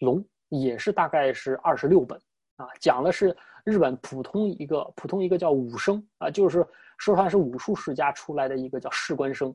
[0.00, 2.20] 龙也是大概是二十六本
[2.56, 6.66] 啊，讲的是日本普通一个普通一个叫武生啊，就是
[6.98, 9.54] 说他是武术世家出来的一个叫士官生，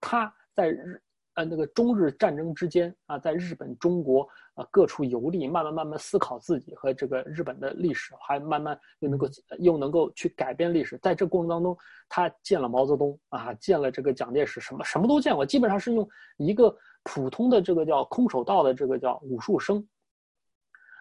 [0.00, 1.00] 他在日。
[1.34, 9.28] 呃，那个中日战争之间啊，在日本、中国啊各处游历，慢慢慢慢思考自己和这个日本的历史，还慢慢又能够
[9.60, 10.98] 又能够去改变历史。
[10.98, 11.74] 在这过程当中，
[12.08, 15.46] 他见了毛泽东啊，见了这个蒋介石，什么什么都见过。
[15.46, 19.86] 基本上是用一个普通的这个叫空手道的这个叫武术生，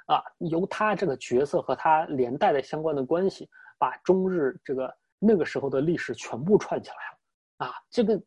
[0.10, 8.22] 啊，由他这个角色和他连带的相关的关系，把中日这个那个时候的历史全部串起来了，啊，这个，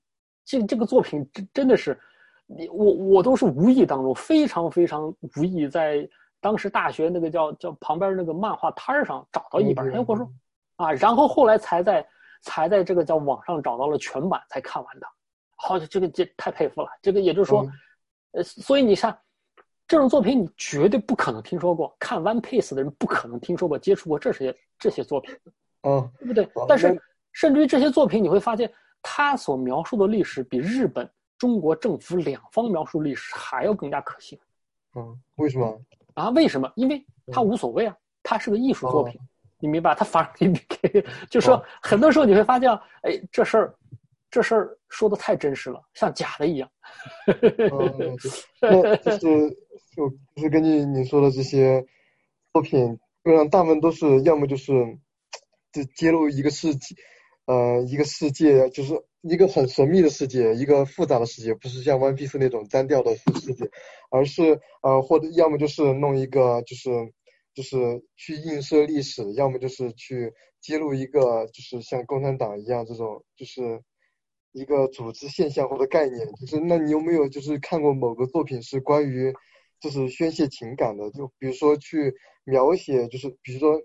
[0.44, 2.00] 这这个作品真真的是，
[2.46, 6.08] 你我我都是无意当中非常非常无意，在
[6.40, 10.32] 当时大学那个叫叫旁边那个漫画摊上找到一本，哎，我说，
[10.76, 12.08] 啊，然后后来才在
[12.42, 15.06] 才在这个叫网上找到了全版才看完的，
[15.56, 17.66] 好，这个这太佩服了，这个也就是说，
[18.34, 19.18] 呃，所以你看。
[19.88, 25.36] 这种作品你绝对不可能听说过，看《One Piece》的人不可能听说过、接触过这些这些作品，
[25.82, 26.48] 嗯，对不对？
[26.66, 26.98] 但是，
[27.32, 34.38] 甚至于这些作品，你会发现，他所描述的历史比日本、中国政府两方描述历史还要更加可信。
[34.94, 35.80] 嗯，为什么？
[36.14, 36.70] 啊，为什么？
[36.74, 39.20] 因为他无所谓啊，他是个艺术作品，
[39.58, 39.94] 你明白？
[39.94, 42.70] 他反而给你给，就说很多时候你会发现，
[43.02, 43.74] 哎，这事儿。
[44.32, 46.66] 这事儿说的太真实了，像假的一样。
[47.26, 48.16] 嗯，
[48.62, 49.58] 那就是
[49.94, 51.84] 就就是根据你说的这些
[52.52, 54.72] 作品，基本上大部分都是要么就是
[55.72, 56.94] 就揭露一个世界，
[57.46, 63.70] 呃，一个世界就是一个很神秘的世界，一个复杂的世界，不是像 One Piece 那种单调的世界，
[64.10, 66.90] 而是呃，或者要么就是弄一个就是
[67.54, 73.82] 就是去映射历史，要么就是去揭露一个就是像共产党一样这种就是。
[74.54, 79.32] 一个组织现象或者概念，就是那你有没有就是看过某个作品是关于
[79.82, 81.10] 就是宣泄情感的？
[81.10, 82.14] 就比如说去
[82.44, 83.82] 描写，就是比如说，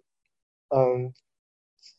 [0.69, 1.11] 嗯，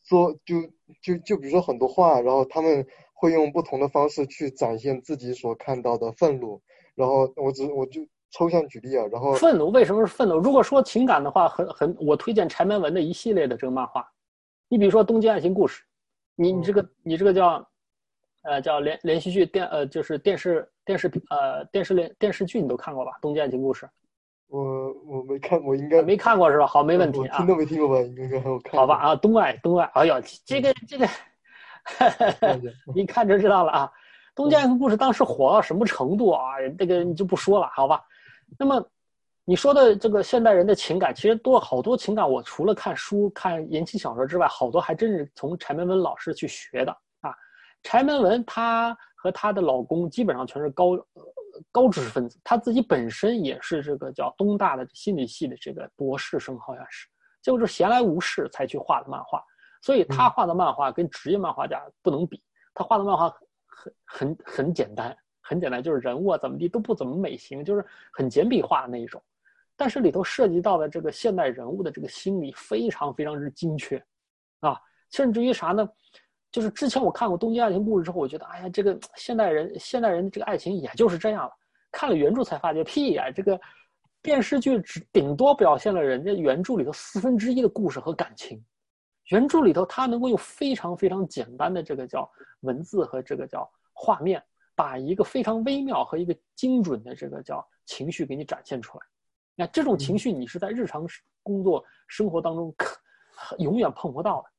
[0.05, 0.61] 说就
[1.03, 6.61] 就就比如说很多话，然后他们会用不同的方式去展现自己所看到的愤怒。
[6.95, 10.37] 然后我只我就抽象举例啊，然后愤怒为什么是愤怒？
[10.37, 14.09] 如果说情感的话，很很我推荐柴门文的一系列的这个漫画。
[14.69, 15.83] 你比如说《东京爱情故事》，
[16.35, 17.68] 你你这个你这个叫。
[18.49, 23.11] 呃，叫连连续剧电呃，就是电视电视呃电视连电视剧你都看过吧？
[23.21, 23.85] 《东京爱情故事》，
[24.47, 26.65] 我我没看，我应该没看过是吧？
[26.65, 27.37] 好，没问题啊。
[27.37, 28.01] 听都没听过吧？
[28.01, 28.79] 应该很好看。
[28.79, 31.07] 好吧啊，东爱东爱，哎呦，这个这个，
[32.95, 33.85] 一看就知道了啊。
[34.35, 36.53] 《东京爱情故事》当时火到什么程度啊？
[36.77, 38.03] 这个你就不说了，好吧？
[38.57, 38.83] 那么
[39.45, 46.97] 你说的这个现代人的情感，其实多好多情感，我除了看书、看言情小说之外，好多还真是从柴门文老师去学的。
[47.83, 50.97] 柴门文她和她的老公基本上全是高
[51.71, 57.07] 高知识分子，她自己本身也是这个叫东大的心理系的这个博士生，好像是，
[57.41, 59.43] 结果是闲来无事才去画的漫画，
[59.81, 62.41] 所以她画的漫画跟职业漫画家不能比，
[62.73, 63.29] 她画的漫画
[63.75, 69.21] 很很很简单，很简单，就是人物啊怎么地都不怎么美型，就是很简笔画的那一种，
[69.75, 74.01] 但是里头涉及到的这个现代人物的这个心理非常非常之精确，
[74.61, 74.79] 啊，
[75.11, 75.89] 甚至于啥呢？
[76.51, 81.51] 就是之前我看过《东京爱情故事》之后，我觉得，哎呀，这个现代人现代人的这个爱情也就是这样了。
[81.91, 83.31] 看了原著才发觉，屁呀！
[83.31, 83.59] 这个
[84.21, 88.63] 电视剧只顶多表现了人家原著里头四分之一的故事和感情。
[89.29, 92.29] 原著里头，它能够用非常非常简单的这个叫
[92.61, 94.43] 文字和这个叫画面，
[94.75, 99.05] 把一个非常微妙和一个精准的这个叫情绪给你展现出来。
[99.55, 101.07] 那这种情绪，你是在日常
[101.43, 102.99] 工作生活当中可
[103.57, 104.49] 永远碰不到的。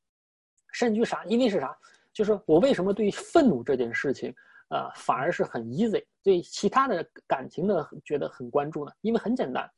[0.73, 1.25] 甚至于啥？
[1.25, 1.77] 因为是啥？
[2.13, 4.35] 就是我为什么对愤怒这件事情，
[4.69, 8.93] 呃，反而是很 easy，对其他的感情呢觉得很关注呢？
[9.01, 9.71] 因为很简单，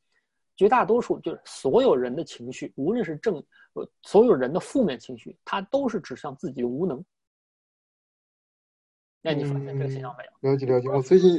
[0.57, 3.37] 绝大多数就是所有人的情绪，无论是正，
[3.75, 7.05] 呃，所有人的负面情绪，它都是指向自己的无能。
[9.25, 10.51] 那你发现这个现象没有？
[10.51, 10.89] 了解了解。
[10.89, 11.39] 我最近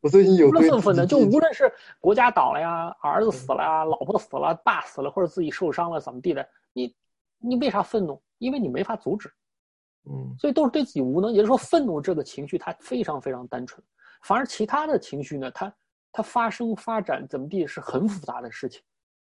[0.00, 6.48] 我最近有愤愤的，就无论是国家倒了呀，儿子死了呀，老婆死了，爸死了，或者自己受伤了，怎么地的？
[6.72, 6.92] 你
[7.46, 8.20] 你为啥愤怒？
[8.38, 9.30] 因为你没法阻止，
[10.08, 11.30] 嗯，所以都是对自己无能。
[11.32, 13.82] 也就是说，愤怒这个情绪它非常非常单纯，
[14.22, 15.74] 反而其他的情绪呢，它
[16.12, 18.82] 它发生发展怎么地是很复杂的事情。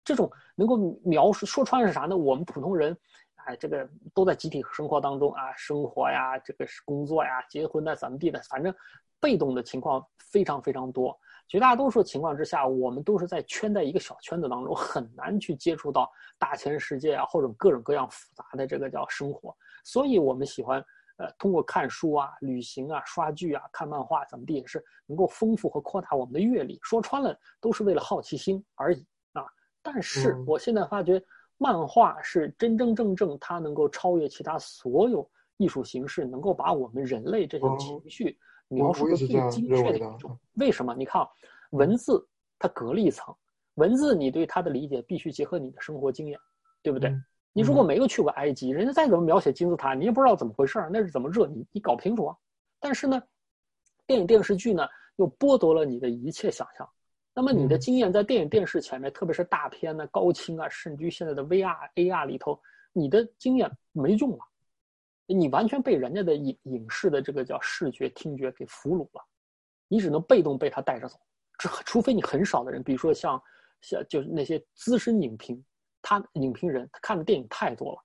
[0.05, 2.17] 这种能够描述说穿是啥呢？
[2.17, 2.97] 我们普通人，
[3.45, 8.75] 哎，这个都在集体生活当中啊，生活呀，这个是工作呀，结婚呐怎么地的，反正
[9.21, 11.19] 被动的情况非常非常多。
[11.49, 19.57] 绝大多数情况之下，我们都是在圈在一个小圈子当中，很难去接触到大千世界啊，或者各种各样复杂的这个叫生活。
[19.85, 20.85] 所以，我们喜欢
[21.19, 26.81] 呃通过看书啊、旅行啊、刷剧啊、看漫画怎么地，也是能够丰富和扩大我们的阅历。
[26.83, 29.45] 说穿了，都是为了好奇心而已啊。
[29.83, 31.23] 但是，我现在发觉，
[31.59, 38.37] 漫画是真真正正它能够超越其他所有艺术形式，能够把我们人类这些情绪。
[38.69, 40.95] 描述的最精确的一种，为什么？
[40.95, 41.27] 你看，
[41.71, 42.27] 文字
[42.59, 43.35] 它隔了一层，
[43.75, 46.39] 文字你对它的理解必须结合你的生活经验，
[46.83, 47.15] 对不对？
[47.53, 51.47] 你如果没有去过埃及，人家再怎么描写金字塔，你也不知道怎么回事儿那是怎么热？
[51.47, 52.37] 你你搞不清楚啊。
[52.79, 53.23] 但是呢，
[54.07, 56.87] 电影电视剧呢又剥夺了你的一切想象，
[57.35, 62.61] 那么你的经验在电影电视前面，特别是大片呢、高清啊，甚至于现在的 VR、AR 里头，
[62.93, 64.39] 你的经验没用了。
[65.35, 69.25] 你完全被人家的影影视的这个叫视觉、听觉给俘虏了，
[69.89, 71.19] 你只能被动被他带着走。
[71.59, 73.43] 这除非你很少的人，比如说像
[73.81, 75.65] 像就是那些资深影评，
[76.03, 77.99] 他影评人他看的电影太多了，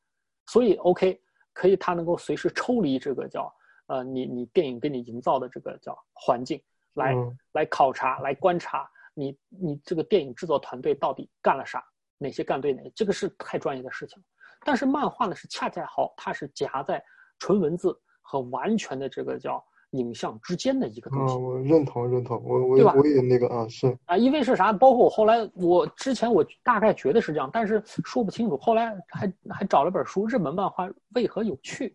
[0.47, 1.21] 所以 OK
[1.53, 3.53] 可以他能够随时抽离这个叫
[3.87, 6.61] 呃你你电影给你营造的这个叫环境
[6.93, 7.13] 来
[7.51, 11.83] 来考察来观察你你这个电影制作团队到底干了啥，
[12.17, 14.23] 哪些干对哪，这个是太专业的事情。
[14.63, 17.03] 但是漫画呢是恰恰好，它是夹在
[17.39, 21.35] 纯文字和完全的这个叫影像之间的一个东西。
[21.35, 24.71] 我认同认同，我我我也那个啊是啊，因为是啥？
[24.71, 28.55] 包括我后来，我之前我大概觉得是这样，但是说不清楚。
[28.57, 31.93] 后来还还找了本书，《日本漫画为何有趣》，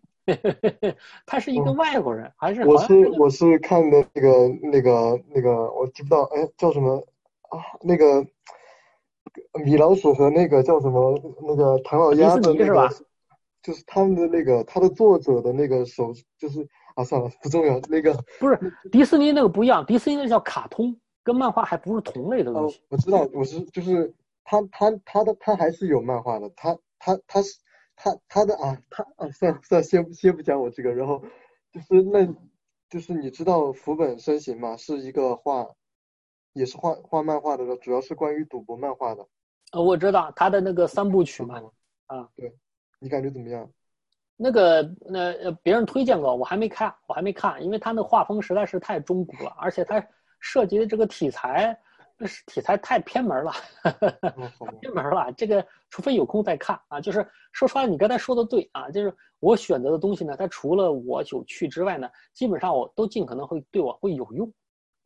[1.25, 6.97] 他是一个外国人，还是我是我是看的那个那个那个我记不到哎叫什么
[7.49, 8.23] 啊那个
[9.65, 12.95] 米老鼠和那个叫什么那个唐老鸭的那迪士尼是吧个，
[13.61, 18.59] 就是他们的那个他的作者的那个手就是啊算了不重要那个不是
[18.91, 22.81] 迪士尼那个不一样，迪士尼那叫卡通，跟漫画还不是同类的东哦西。
[22.89, 24.13] 我知道我是就是
[24.43, 27.57] 他他他的他还是有漫画的他他他是
[27.95, 31.21] 他他的啊他啊算了算了先先不讲我这个然后
[31.71, 32.25] 就是那
[32.89, 34.77] 就是你知道福本身形吗？
[34.77, 35.67] 是一个画
[36.57, 39.25] 也是画画漫画的，主要是关于赌博漫画的。
[39.73, 41.61] 呃，我知道他的那个三部曲嘛，
[42.07, 42.51] 啊，对，
[42.99, 43.69] 你感觉怎么样？
[44.35, 50.03] 那个那呃别人推荐过，我还没看，我还没看，因为他那画风实在是太中古了，而且他
[50.39, 51.77] 涉及的这个题材，
[52.47, 53.51] 题材太偏门了，
[54.35, 55.31] 哦，好吧， 偏门了。
[55.33, 56.99] 这个除非有空再看啊。
[56.99, 64.51] 就是说出来，你刚才说的对啊，就是我选择的东西呢，它除了我有趣之外呢，基本上我都尽可能会对我会有用。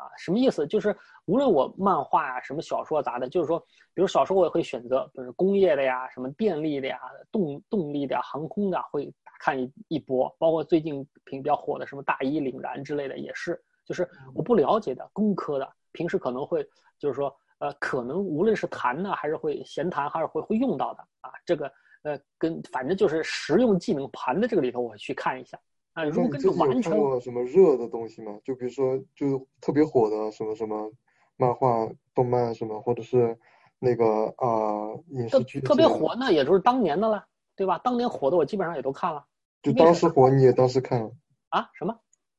[0.02, 0.66] 啊，什么意思？
[0.66, 3.60] 就是无论我漫画呀、什么小说咋的，就是说，
[3.94, 7.00] 比如小说我也会选择，比如工业的呀、什么电力的呀、
[7.32, 25.60] 动动力的呀、航空的呀会看一一波，包括最近评比较火的什么大义凛然之类的也是，就是我不了解的工科的，平时可能会就是说，呃，可能无论是谈呢，还是会闲谈，还是会会用到的啊，这个呃跟反正就是实用技能盘的这个里头，我去看一下。
[25.94, 28.38] 啊，如果你最近有看这完全过什么热的东西吗？
[28.44, 30.92] 就比如说，就特别火的什么什么
[31.38, 33.38] 漫画、动漫什么，或者是
[33.80, 37.26] 那个啊、影视剧特别火，那也就是当年的了，
[37.56, 37.78] 对吧？
[37.84, 39.26] 当年火的我基本上也都看了
[39.62, 41.12] 就当时火你也当时看了，
[41.50, 41.70] 啊。
[41.74, 41.96] 什么？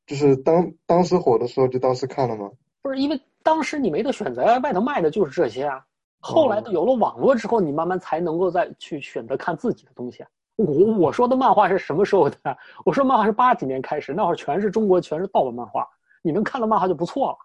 [0.06, 2.50] 就是当当时火的时候就当时看了吗？
[2.80, 5.84] 不是因为当时你没得选择呀，外头卖的就是这些啊。
[6.18, 10.30] 后来哦有了网络之后，你慢慢才能够再去选择看自己的东西啊。
[10.56, 10.66] 我
[10.98, 12.38] 我说的漫画是什么时候的？
[12.84, 15.88] 我说漫画是八几年开始，那会儿全是中国全是盗版漫画，
[16.22, 17.38] 你能看到漫画就不错了。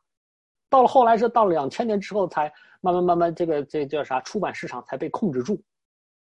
[0.70, 4.20] 到了后来是到了两千年之后，才慢慢慢慢这个这叫啥？
[4.22, 5.62] 出版市场才被控制住，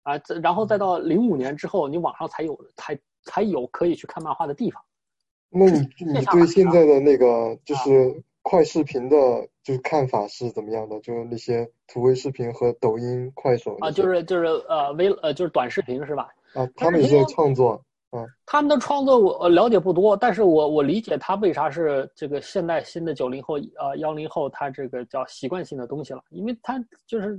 [0.01, 4.81] 啊，这然后再到零五年之后，你网上才有才才有可以去看漫画的地方。
[5.49, 9.15] 那你你对现在的那个就是快视频的，
[9.63, 10.99] 就是看法是怎么样的？
[11.01, 16.29] 就是那些土味视频和抖音、快手啊，就是就是呃微呃就是短视频是吧？
[16.53, 17.83] 啊，他们也是创作，
[18.45, 27.35] 他们的创作我呃了解不多，但是我我理解他为啥是这个现代新的九零后呃幺零后，他这个叫习惯性的东西了，因为他就是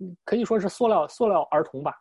[0.00, 1.94] 嗯可以说是塑料塑料儿童吧，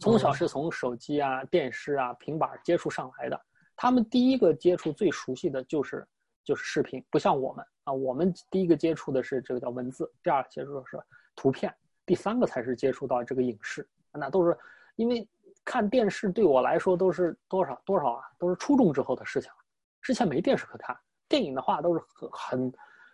[0.00, 3.40] 从小是从手机啊、电视啊、平板接触上来的，
[3.74, 6.06] 他们第一个接触最熟悉的就是
[6.44, 11.00] 就是视频，不像我们啊，我们第一个接触的是这个叫文字，第二接触的是
[11.34, 14.54] 图片，第三个才是接触到这个影视，那都是
[14.96, 15.26] 因为
[15.64, 19.56] 看电视对我来说都是多少多少啊，都是初中之后的事情了，
[20.00, 20.96] 之前没电视可看，
[21.28, 22.72] 电影的话都是很很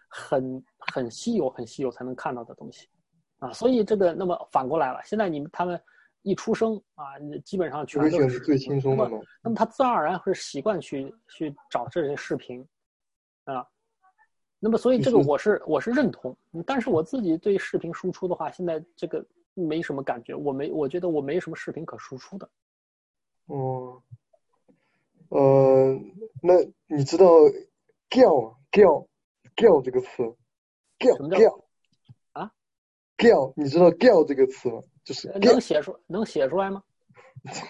[0.08, 2.88] 很很稀有很稀有才能看到的东西，
[3.38, 5.80] 啊，所以这个那么反过来了，现在你们他们
[6.22, 7.04] 一出生啊，
[7.44, 9.24] 基本上全都是最轻松的那么嘛。
[9.42, 12.66] 那么他自然而然会习惯去去找这些视频，
[13.44, 13.66] 啊，
[14.58, 16.36] 那么所以这个我是我是认同，
[16.66, 19.24] 但是我自己对视频输出的话，现在这个
[19.66, 22.48] 没什么感觉，我没我觉得我没什么视频可输出的。
[23.46, 24.02] 哦，
[25.30, 25.98] 呃，
[26.42, 26.54] 那
[26.86, 27.26] 你知道
[28.10, 29.06] “gao gao
[29.56, 30.08] gao” 这个词
[31.00, 31.64] 什么叫？gao
[32.32, 32.52] 啊
[33.16, 34.82] ？gao，你知道 “gao” 这个词吗？
[35.04, 36.82] 就是能写出能写出来吗？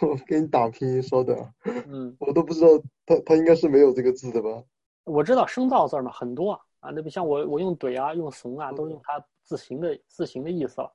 [0.00, 2.68] 我 给你打拼音稍等，嗯，我都不知道
[3.06, 4.64] 它它应该是没有这个字的吧？
[5.04, 10.92] 我知道生造字儿嘛，很多啊，啊，那不像我我用怼啊，用怂啊，都是用它字形的字形的意思了。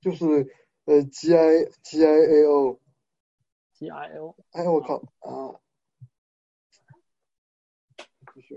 [0.00, 0.24] 就是
[0.84, 5.60] 呃 “g i g i a o”，G I O，哎我靠啊！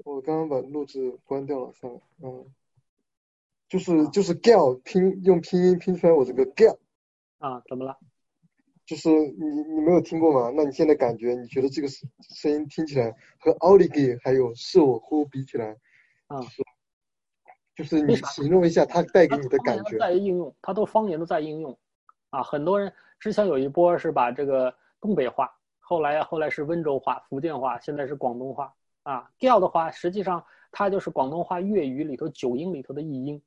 [0.03, 2.45] 我刚刚把录制关掉了，算了，嗯，
[3.67, 6.77] 就是就是 “gao” 拼用拼音拼出来，我这个 “gao”
[7.39, 7.97] 啊，怎么了？
[8.85, 10.51] 就是你你没有听过吗？
[10.55, 15.77] 那你现在感觉你觉得这个声声音听起来和奥利给还有是我乎比起来，
[16.27, 16.63] 啊，就是
[18.05, 19.97] 你形容一下它带给你的感觉。
[19.97, 21.77] 在应用，它都方言都在应用，
[22.29, 28.73] 啊，很多人之前有一波是把这个东北话，后来后来是温州话、福建话，现在是广东话
[29.03, 29.29] 啊。
[29.37, 33.41] 调的话，实际上它就是广东话粤语里头九音里头的译音。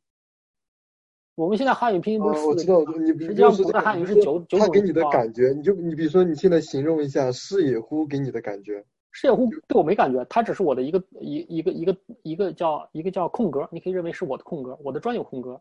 [1.37, 8.85] 我们现在汉语拼音不是四个你实际上古代汉语是九九它给你的感觉，你就你比如说你现在形容一下视野乎给你的感觉。
[9.17, 15.53] 视野乎对我没感觉，它只是我的一个一一个一个一个叫一个叫空格，你可以认为是我的空格，我的专有空格。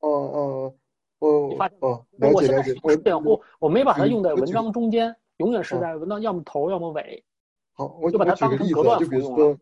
[0.00, 0.74] 哦哦
[1.20, 2.74] 哦，你发现哦，了解了解。
[2.74, 7.22] 视野乎我没把它用在文章中间，永远是在文章要么头要么尾。
[7.74, 9.56] 好，我就把它举个例子，就比如说，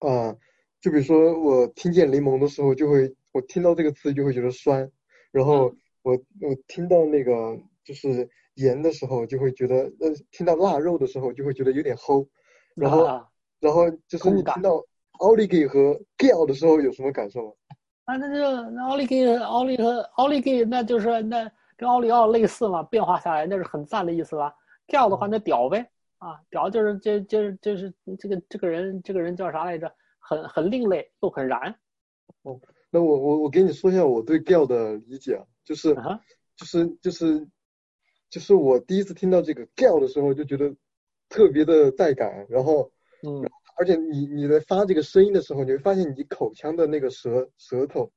[0.00, 0.36] 啊，
[0.80, 4.90] 就比如说我听见柠檬的时候，就会我听到这个词就会觉得酸，
[5.30, 8.28] 然后我我听到那个就是。
[8.58, 12.26] 盐的时候就会觉得，呃，听到腊肉的时候就会觉得有点齁，
[12.74, 13.04] 然后，
[13.60, 14.84] 然后就是你听到
[15.20, 17.52] 奥利给和 gal 的时候有什么感受吗？
[18.04, 24.52] 啊，那就那奥利给、奥利和奥利给，那就是那跟奥利奥类似嘛，变化下来那是很赞的意思了。
[24.88, 25.88] gal 的话，那屌呗，
[26.18, 29.92] 啊，屌就是就就就是这个这个人这个人叫啥来着？
[30.18, 31.74] 很很另类又很燃。
[32.42, 35.94] 哦，那我我我给你说一下我对 gal 的理解啊，就是
[36.56, 37.46] 就是就是。
[38.30, 40.74] 就是我第一次听到这个 gal 的时候，就觉得
[41.30, 43.42] 特别的带感，然后，嗯，
[43.78, 48.12] 而且你你在发这个声音的时候，你会发现你口腔的那个舌舌头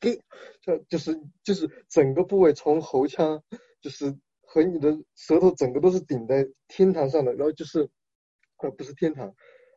[0.00, 0.18] 给
[0.62, 3.42] 就就是就是整个部位从喉腔，
[3.82, 7.88] 就是和你的舌头整个都是顶在天堂上的，然后就是，
[8.62, 9.26] 呃，不是天堂，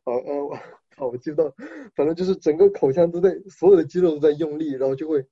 [0.06, 0.58] 呃呃，我
[0.96, 1.54] 靠，我记不到，
[1.96, 5.26] 反正就是整个口腔都在，所有的肌肉都在用力，然后就会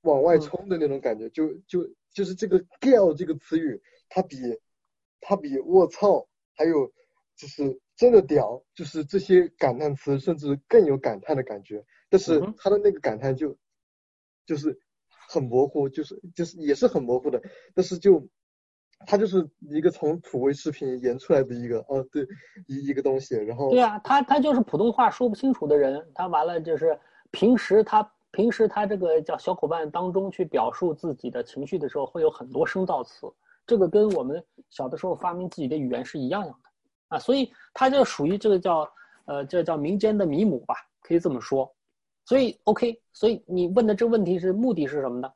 [0.00, 1.88] 往外冲的那种感觉，就就。
[2.16, 4.38] 就是这个 “gal” 这个词语，它比
[5.20, 6.90] 它比我操，还有
[7.36, 11.84] 就是真的屌，就是这些感叹词，甚至更有感叹的感觉。
[12.08, 13.54] 但是它的那个感叹就
[14.46, 14.80] 就是
[15.28, 17.42] 很模糊，就是就是也是很模糊的。
[17.74, 18.26] 但是就
[19.06, 22.26] 它就是一个从土味视频演出来的一个哦，对
[22.66, 23.34] 一一个东西。
[23.34, 26.98] 然后对啊，他他就是普通话说不清楚的人，他完了就是
[27.30, 28.10] 平时他。
[28.36, 33.26] 平时他这个叫小伙伴当中去表述自己的情绪的时候，会有很多生造词，
[33.66, 36.68] 这个跟我们小的时候发明自己的语言是一样样的
[37.08, 38.86] 啊，所以他就属于这个叫
[39.24, 41.74] 呃这叫民间的米母吧，可以这么说。
[42.26, 45.32] 所以 OK，所以你问的这个问题是目的是什么呢？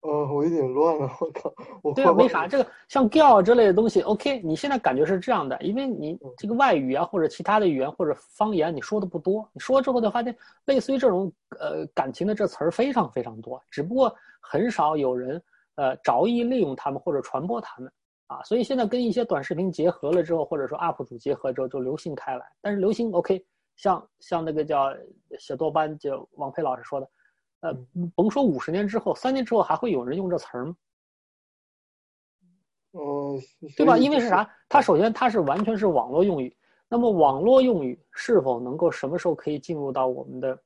[0.00, 1.52] 呃，我有点乱了，我靠！
[1.82, 10.34] 我对啊，没啥，这个像 gal 之类的东西，OK，你现在感觉是这样的，因为你这个外语啊或者其他的语言或者方言你说的不多，你说之后就发现
[10.66, 15.42] 类似于这种呃感情的这词儿非常非常多，只不过很少有人
[15.74, 17.92] 呃着意利用他们或者传播他们
[18.28, 23.44] 啊，所以现在跟一些短视频结合了之后，或者说 UP 主结合之后就流行开来，但是流行 OK，
[23.74, 24.94] 像像那个叫
[25.40, 27.08] 写作班就王佩老师说的。
[27.60, 27.74] 呃，
[28.14, 30.76] 甭说五十年之后，三年之后还会有人用这词儿吗？
[32.92, 33.38] 哦，
[33.76, 33.98] 对吧？
[33.98, 34.48] 因为是啥？
[34.68, 36.56] 它首先它是完全是网络用语。
[36.88, 40.58] 那么网络用语是否能够什么时候可以进入到我们的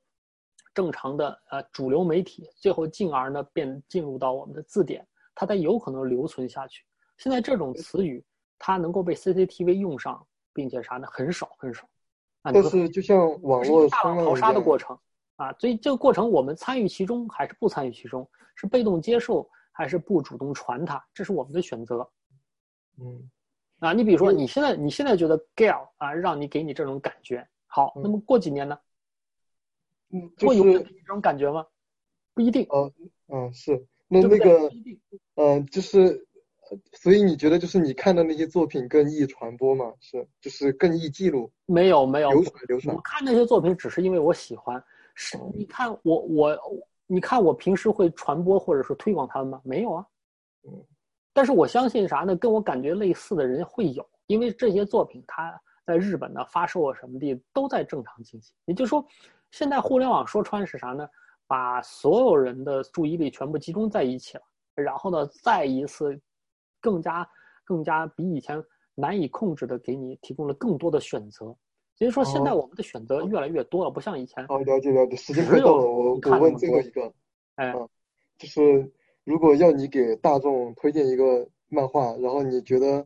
[0.73, 6.85] 正常的呃主流媒体，最后进而呢便进入到我们的字典，它才有可能留存下去。
[7.17, 8.23] 现在这种词语
[8.57, 11.07] 它能够被 CCTV 用上，并且啥呢？
[11.11, 11.85] 很少很少。
[12.41, 14.97] 但是就像网络大浪淘沙的过程。
[15.35, 22.07] 啊，所以这个过程我们参与其中还是不参与其中，是被动接受还是不主动传它，这是我们的选择。
[22.99, 23.29] 嗯，
[23.79, 28.77] 啊，你比如说你现在你现在觉得 gal 啊，让你给你这种感觉，好，那么过几年呢？
[30.11, 31.65] 嗯，会有这种感觉吗？
[32.35, 32.67] 不一定。
[32.69, 32.93] 哦，
[33.29, 34.71] 嗯，是，那那个，
[35.35, 36.27] 嗯，就是，
[36.93, 39.91] 所以你觉得就是你看的那些作品更易传播吗？
[39.99, 41.51] 是，就是更易记录？
[41.65, 42.95] 没有，没有，流传流传。
[42.95, 44.83] 我看那些作品只是因为我喜欢。
[45.13, 46.57] 是，你看我我，
[47.07, 49.61] 你看我平时会传播或者说推广他们吗？
[49.63, 50.07] 没有啊，
[50.63, 50.85] 嗯，
[51.33, 52.35] 但是我相信啥呢？
[52.35, 58.55] 跟我感觉类似的人会有，因为这些作品它在日本的发售啊什么的都在正常进行。
[58.65, 59.05] 也就是说，
[59.51, 61.07] 现在互联网说穿是啥呢？
[61.45, 64.43] 把所有人的注意力全部集中在一起了，
[64.75, 66.19] 然后呢，再一次
[66.81, 67.29] 更加
[67.63, 68.63] 更加比以前
[68.95, 71.55] 难以控制的给你提供了更多的选择。
[72.03, 74.45] 所以说，现在我们的选择越来越多了，不像以前。
[74.49, 77.13] 哦，了解了解，时间快到了，我我问最后一个，
[77.55, 77.73] 哎，
[78.37, 78.91] 就是
[79.23, 83.05] 如果要你给大众推荐一个漫画，然后你觉得，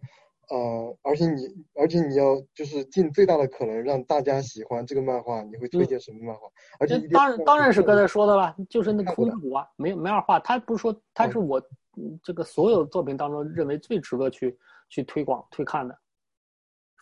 [0.50, 6.48] 呃，而且你而且你要就是尽最大的可能让大家喜欢这个漫画，你会推荐什么漫画？
[6.80, 11.60] 而且当然当然是刚才说的了，就是那个风之谷啊，没没二话，他不是说他是我
[11.98, 14.58] 嗯这个所有作品当中认为最值得去
[14.90, 15.98] 去推广推看的，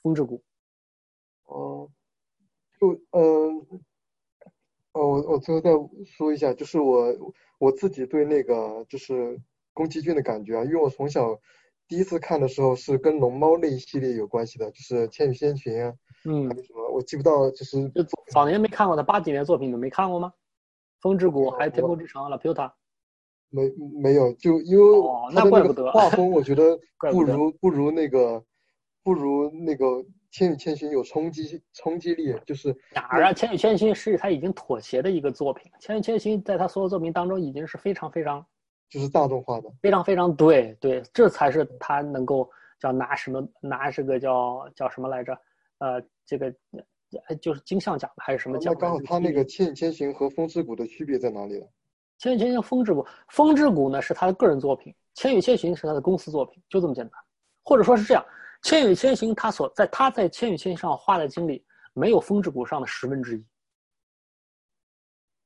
[0.01, 0.43] 风之谷。
[1.45, 1.89] 哦，
[2.79, 3.57] 就嗯，
[4.93, 5.71] 哦，我我最后再
[6.05, 9.39] 说一下，就是我我自己对那个就是
[9.73, 11.39] 宫崎骏的感觉啊，因为我从小
[11.87, 15.93] 第一次看的时候是跟龙猫那一系列有关系的，就是《千与千寻》啊，
[16.25, 20.33] 嗯还，有什么我记不到，就是就早年没看过的八几年作品，你没看过吗？
[21.01, 22.73] 风之谷还有天空之城、拉皮乌塔。
[23.49, 23.71] 没
[24.01, 28.43] 没有，就因为哦他的那那怪不得个画风，我觉得 怪不得不如不如那个
[29.03, 29.85] 不如那个
[30.35, 33.29] 《千与千寻》有冲击冲击力，就是哪儿啊？
[33.33, 38.45] 《千与千寻》是他已经妥协的一个作品，《千与千寻》在他所有作品当中已经是非常非常
[38.89, 39.71] 就是大众化的。
[39.81, 42.49] 非常非常对对，这才是他能够
[42.81, 45.31] 叫拿什么拿这个叫叫什么来着？
[45.77, 46.53] 呃，这个
[47.29, 48.75] 呃就是金像奖还是什么奖？
[48.75, 51.65] 刚好他那个《千与千寻》和《风之谷》的区别在哪里了？
[52.17, 57.17] 《千与千寻》风之谷，风之谷呢是他的个人作品，《千与千寻》是他的公司作品，就这么简单。
[57.63, 58.21] 或者说是这样，
[58.65, 61.63] 《千与千寻》他所在他在《千与千寻》上花的精力
[61.93, 63.45] 没有风之谷上的十分之一，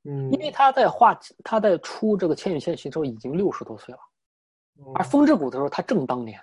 [0.08, 1.14] 嗯，因为他在画
[1.44, 4.00] 他在出这个《千与千寻》的时候已经六十多岁了，
[4.94, 6.40] 而风之谷的时候他正当年，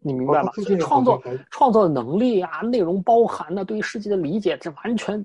[0.00, 0.50] 你明白吗？
[0.50, 1.22] 哦他最近所以创作
[1.52, 5.24] 创作的能力啊，内容包含的对于世界的理解，这完全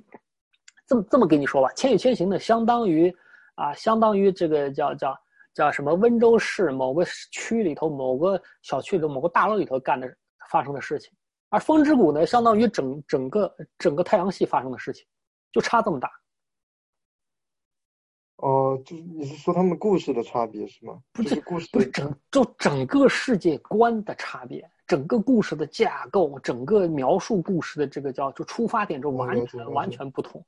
[0.85, 3.11] 这么这么跟你说吧，《千与千寻》呢，相当于
[3.55, 5.19] 啊，相当于这个叫叫
[5.53, 10.13] 叫什么温州市某个区里头某个小区里头某个大楼里头干的
[10.49, 11.11] 发生的事情，
[11.49, 15.05] 而《风之谷》呢，相当于整整个整个太阳系发生的事情，
[15.51, 16.09] 就差这么大。
[18.37, 20.99] 哦，就是你是说他们故事的差别是吗？
[21.13, 30.43] 不就是是故事不是整就整个世界观的差别，整个故事的架构，整个描述故事的这个叫就出发点，就完全完全不同。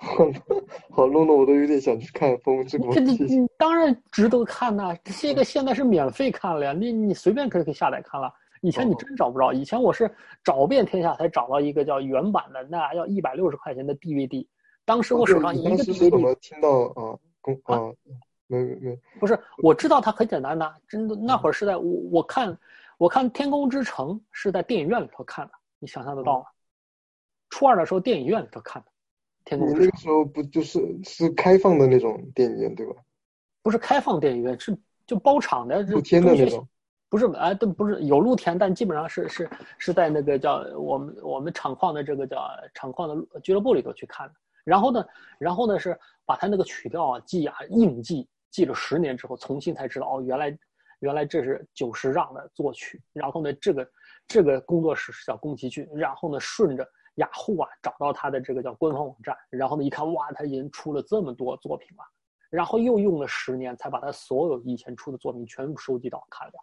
[0.90, 3.00] 好弄得我都有点想去看《风之谷这》
[3.58, 8.32] 当然值得看呐、这个现在是免费看了呀，你你随便可以可以下载看了。
[8.62, 10.10] 以前你哦真找不着，以前我是
[10.42, 14.46] 找遍天下才找到一个叫原版的，那要一百六十块钱的 DVD。
[14.84, 16.68] 当时我手上你一个当时是怎 DVD 么听到
[17.00, 17.18] 啊？
[17.42, 17.92] 公啊，
[18.46, 22.58] 没没没，不是，我知道它很简单的，真的那会儿是在我我看
[22.98, 26.46] 我看《天空之城》是在电影院里头看的，你想象得到吗？
[27.48, 28.88] 初二的时候电影院里头看的
[29.58, 32.94] 《你那个》，时候不就是是开放的那种电影院对吧？
[33.62, 34.76] 不是开放电影院，是
[35.06, 36.66] 就包场的，露天的那种。
[37.08, 44.34] 不是啊，都不是有露天，但基本上是是是在那个叫我们我们厂矿的这个叫厂矿的俱乐部里头去看的。
[44.62, 45.04] 然后呢，
[45.36, 50.58] 然后呢是把他那个曲调啊记啊硬记，记了十年之后，重新才知道哦，原来
[51.00, 53.02] 原来这是久石让的作曲。
[53.12, 53.90] 然后呢，这个
[54.28, 55.88] 这个工作室是叫宫崎骏。
[55.92, 56.88] 然后呢，顺着
[57.20, 62.04] 雅虎啊找到他的这个叫官方网站，然后呢一看哇，他已经出了这么多作品了。
[62.50, 66.54] 然后又用了十年才把他所有以前出的作品全部收集到看了。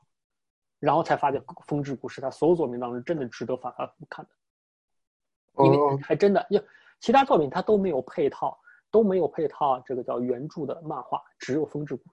[0.80, 6.66] 然后才发现《风之谷》是他所有作品当中真的值得反反复看的，因为哦，还真的，因为
[7.00, 8.60] 其他作品他都没有配套，
[8.92, 12.04] 都没有配套这个叫原著的漫画，只有《风之谷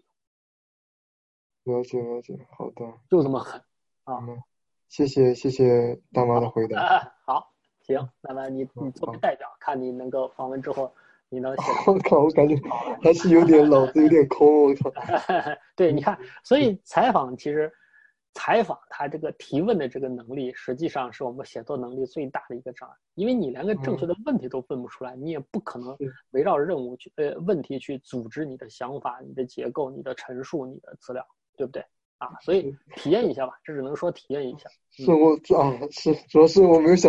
[1.65, 3.61] 了解了解，好的，》，就这么狠
[4.05, 4.19] 啊！
[4.23, 4.43] 嗯，
[4.89, 7.13] 谢谢谢谢大妈的回答。
[7.87, 10.93] 行，那么你你作为代表，看你能够访问之后，
[11.29, 12.57] 你能写我靠，我感觉
[13.03, 14.91] 还是有点脑子有点空，我靠。
[15.77, 17.71] 对，你看，所以采访其实，
[18.33, 25.97] 采访他这个提问的这个能力，实际上是我们写作能力最大的一个障碍，因为你连个正确的问题都问不出来，你也不可能
[26.31, 31.27] 围绕任务去呃问题去组织你的想法、你的结构、你的陈述、你的资料，
[31.57, 31.85] 对不对？
[32.19, 34.71] 啊，所以体验一下吧，这只能说体验一下。
[34.91, 37.03] 是我啊，是主要是我没有想。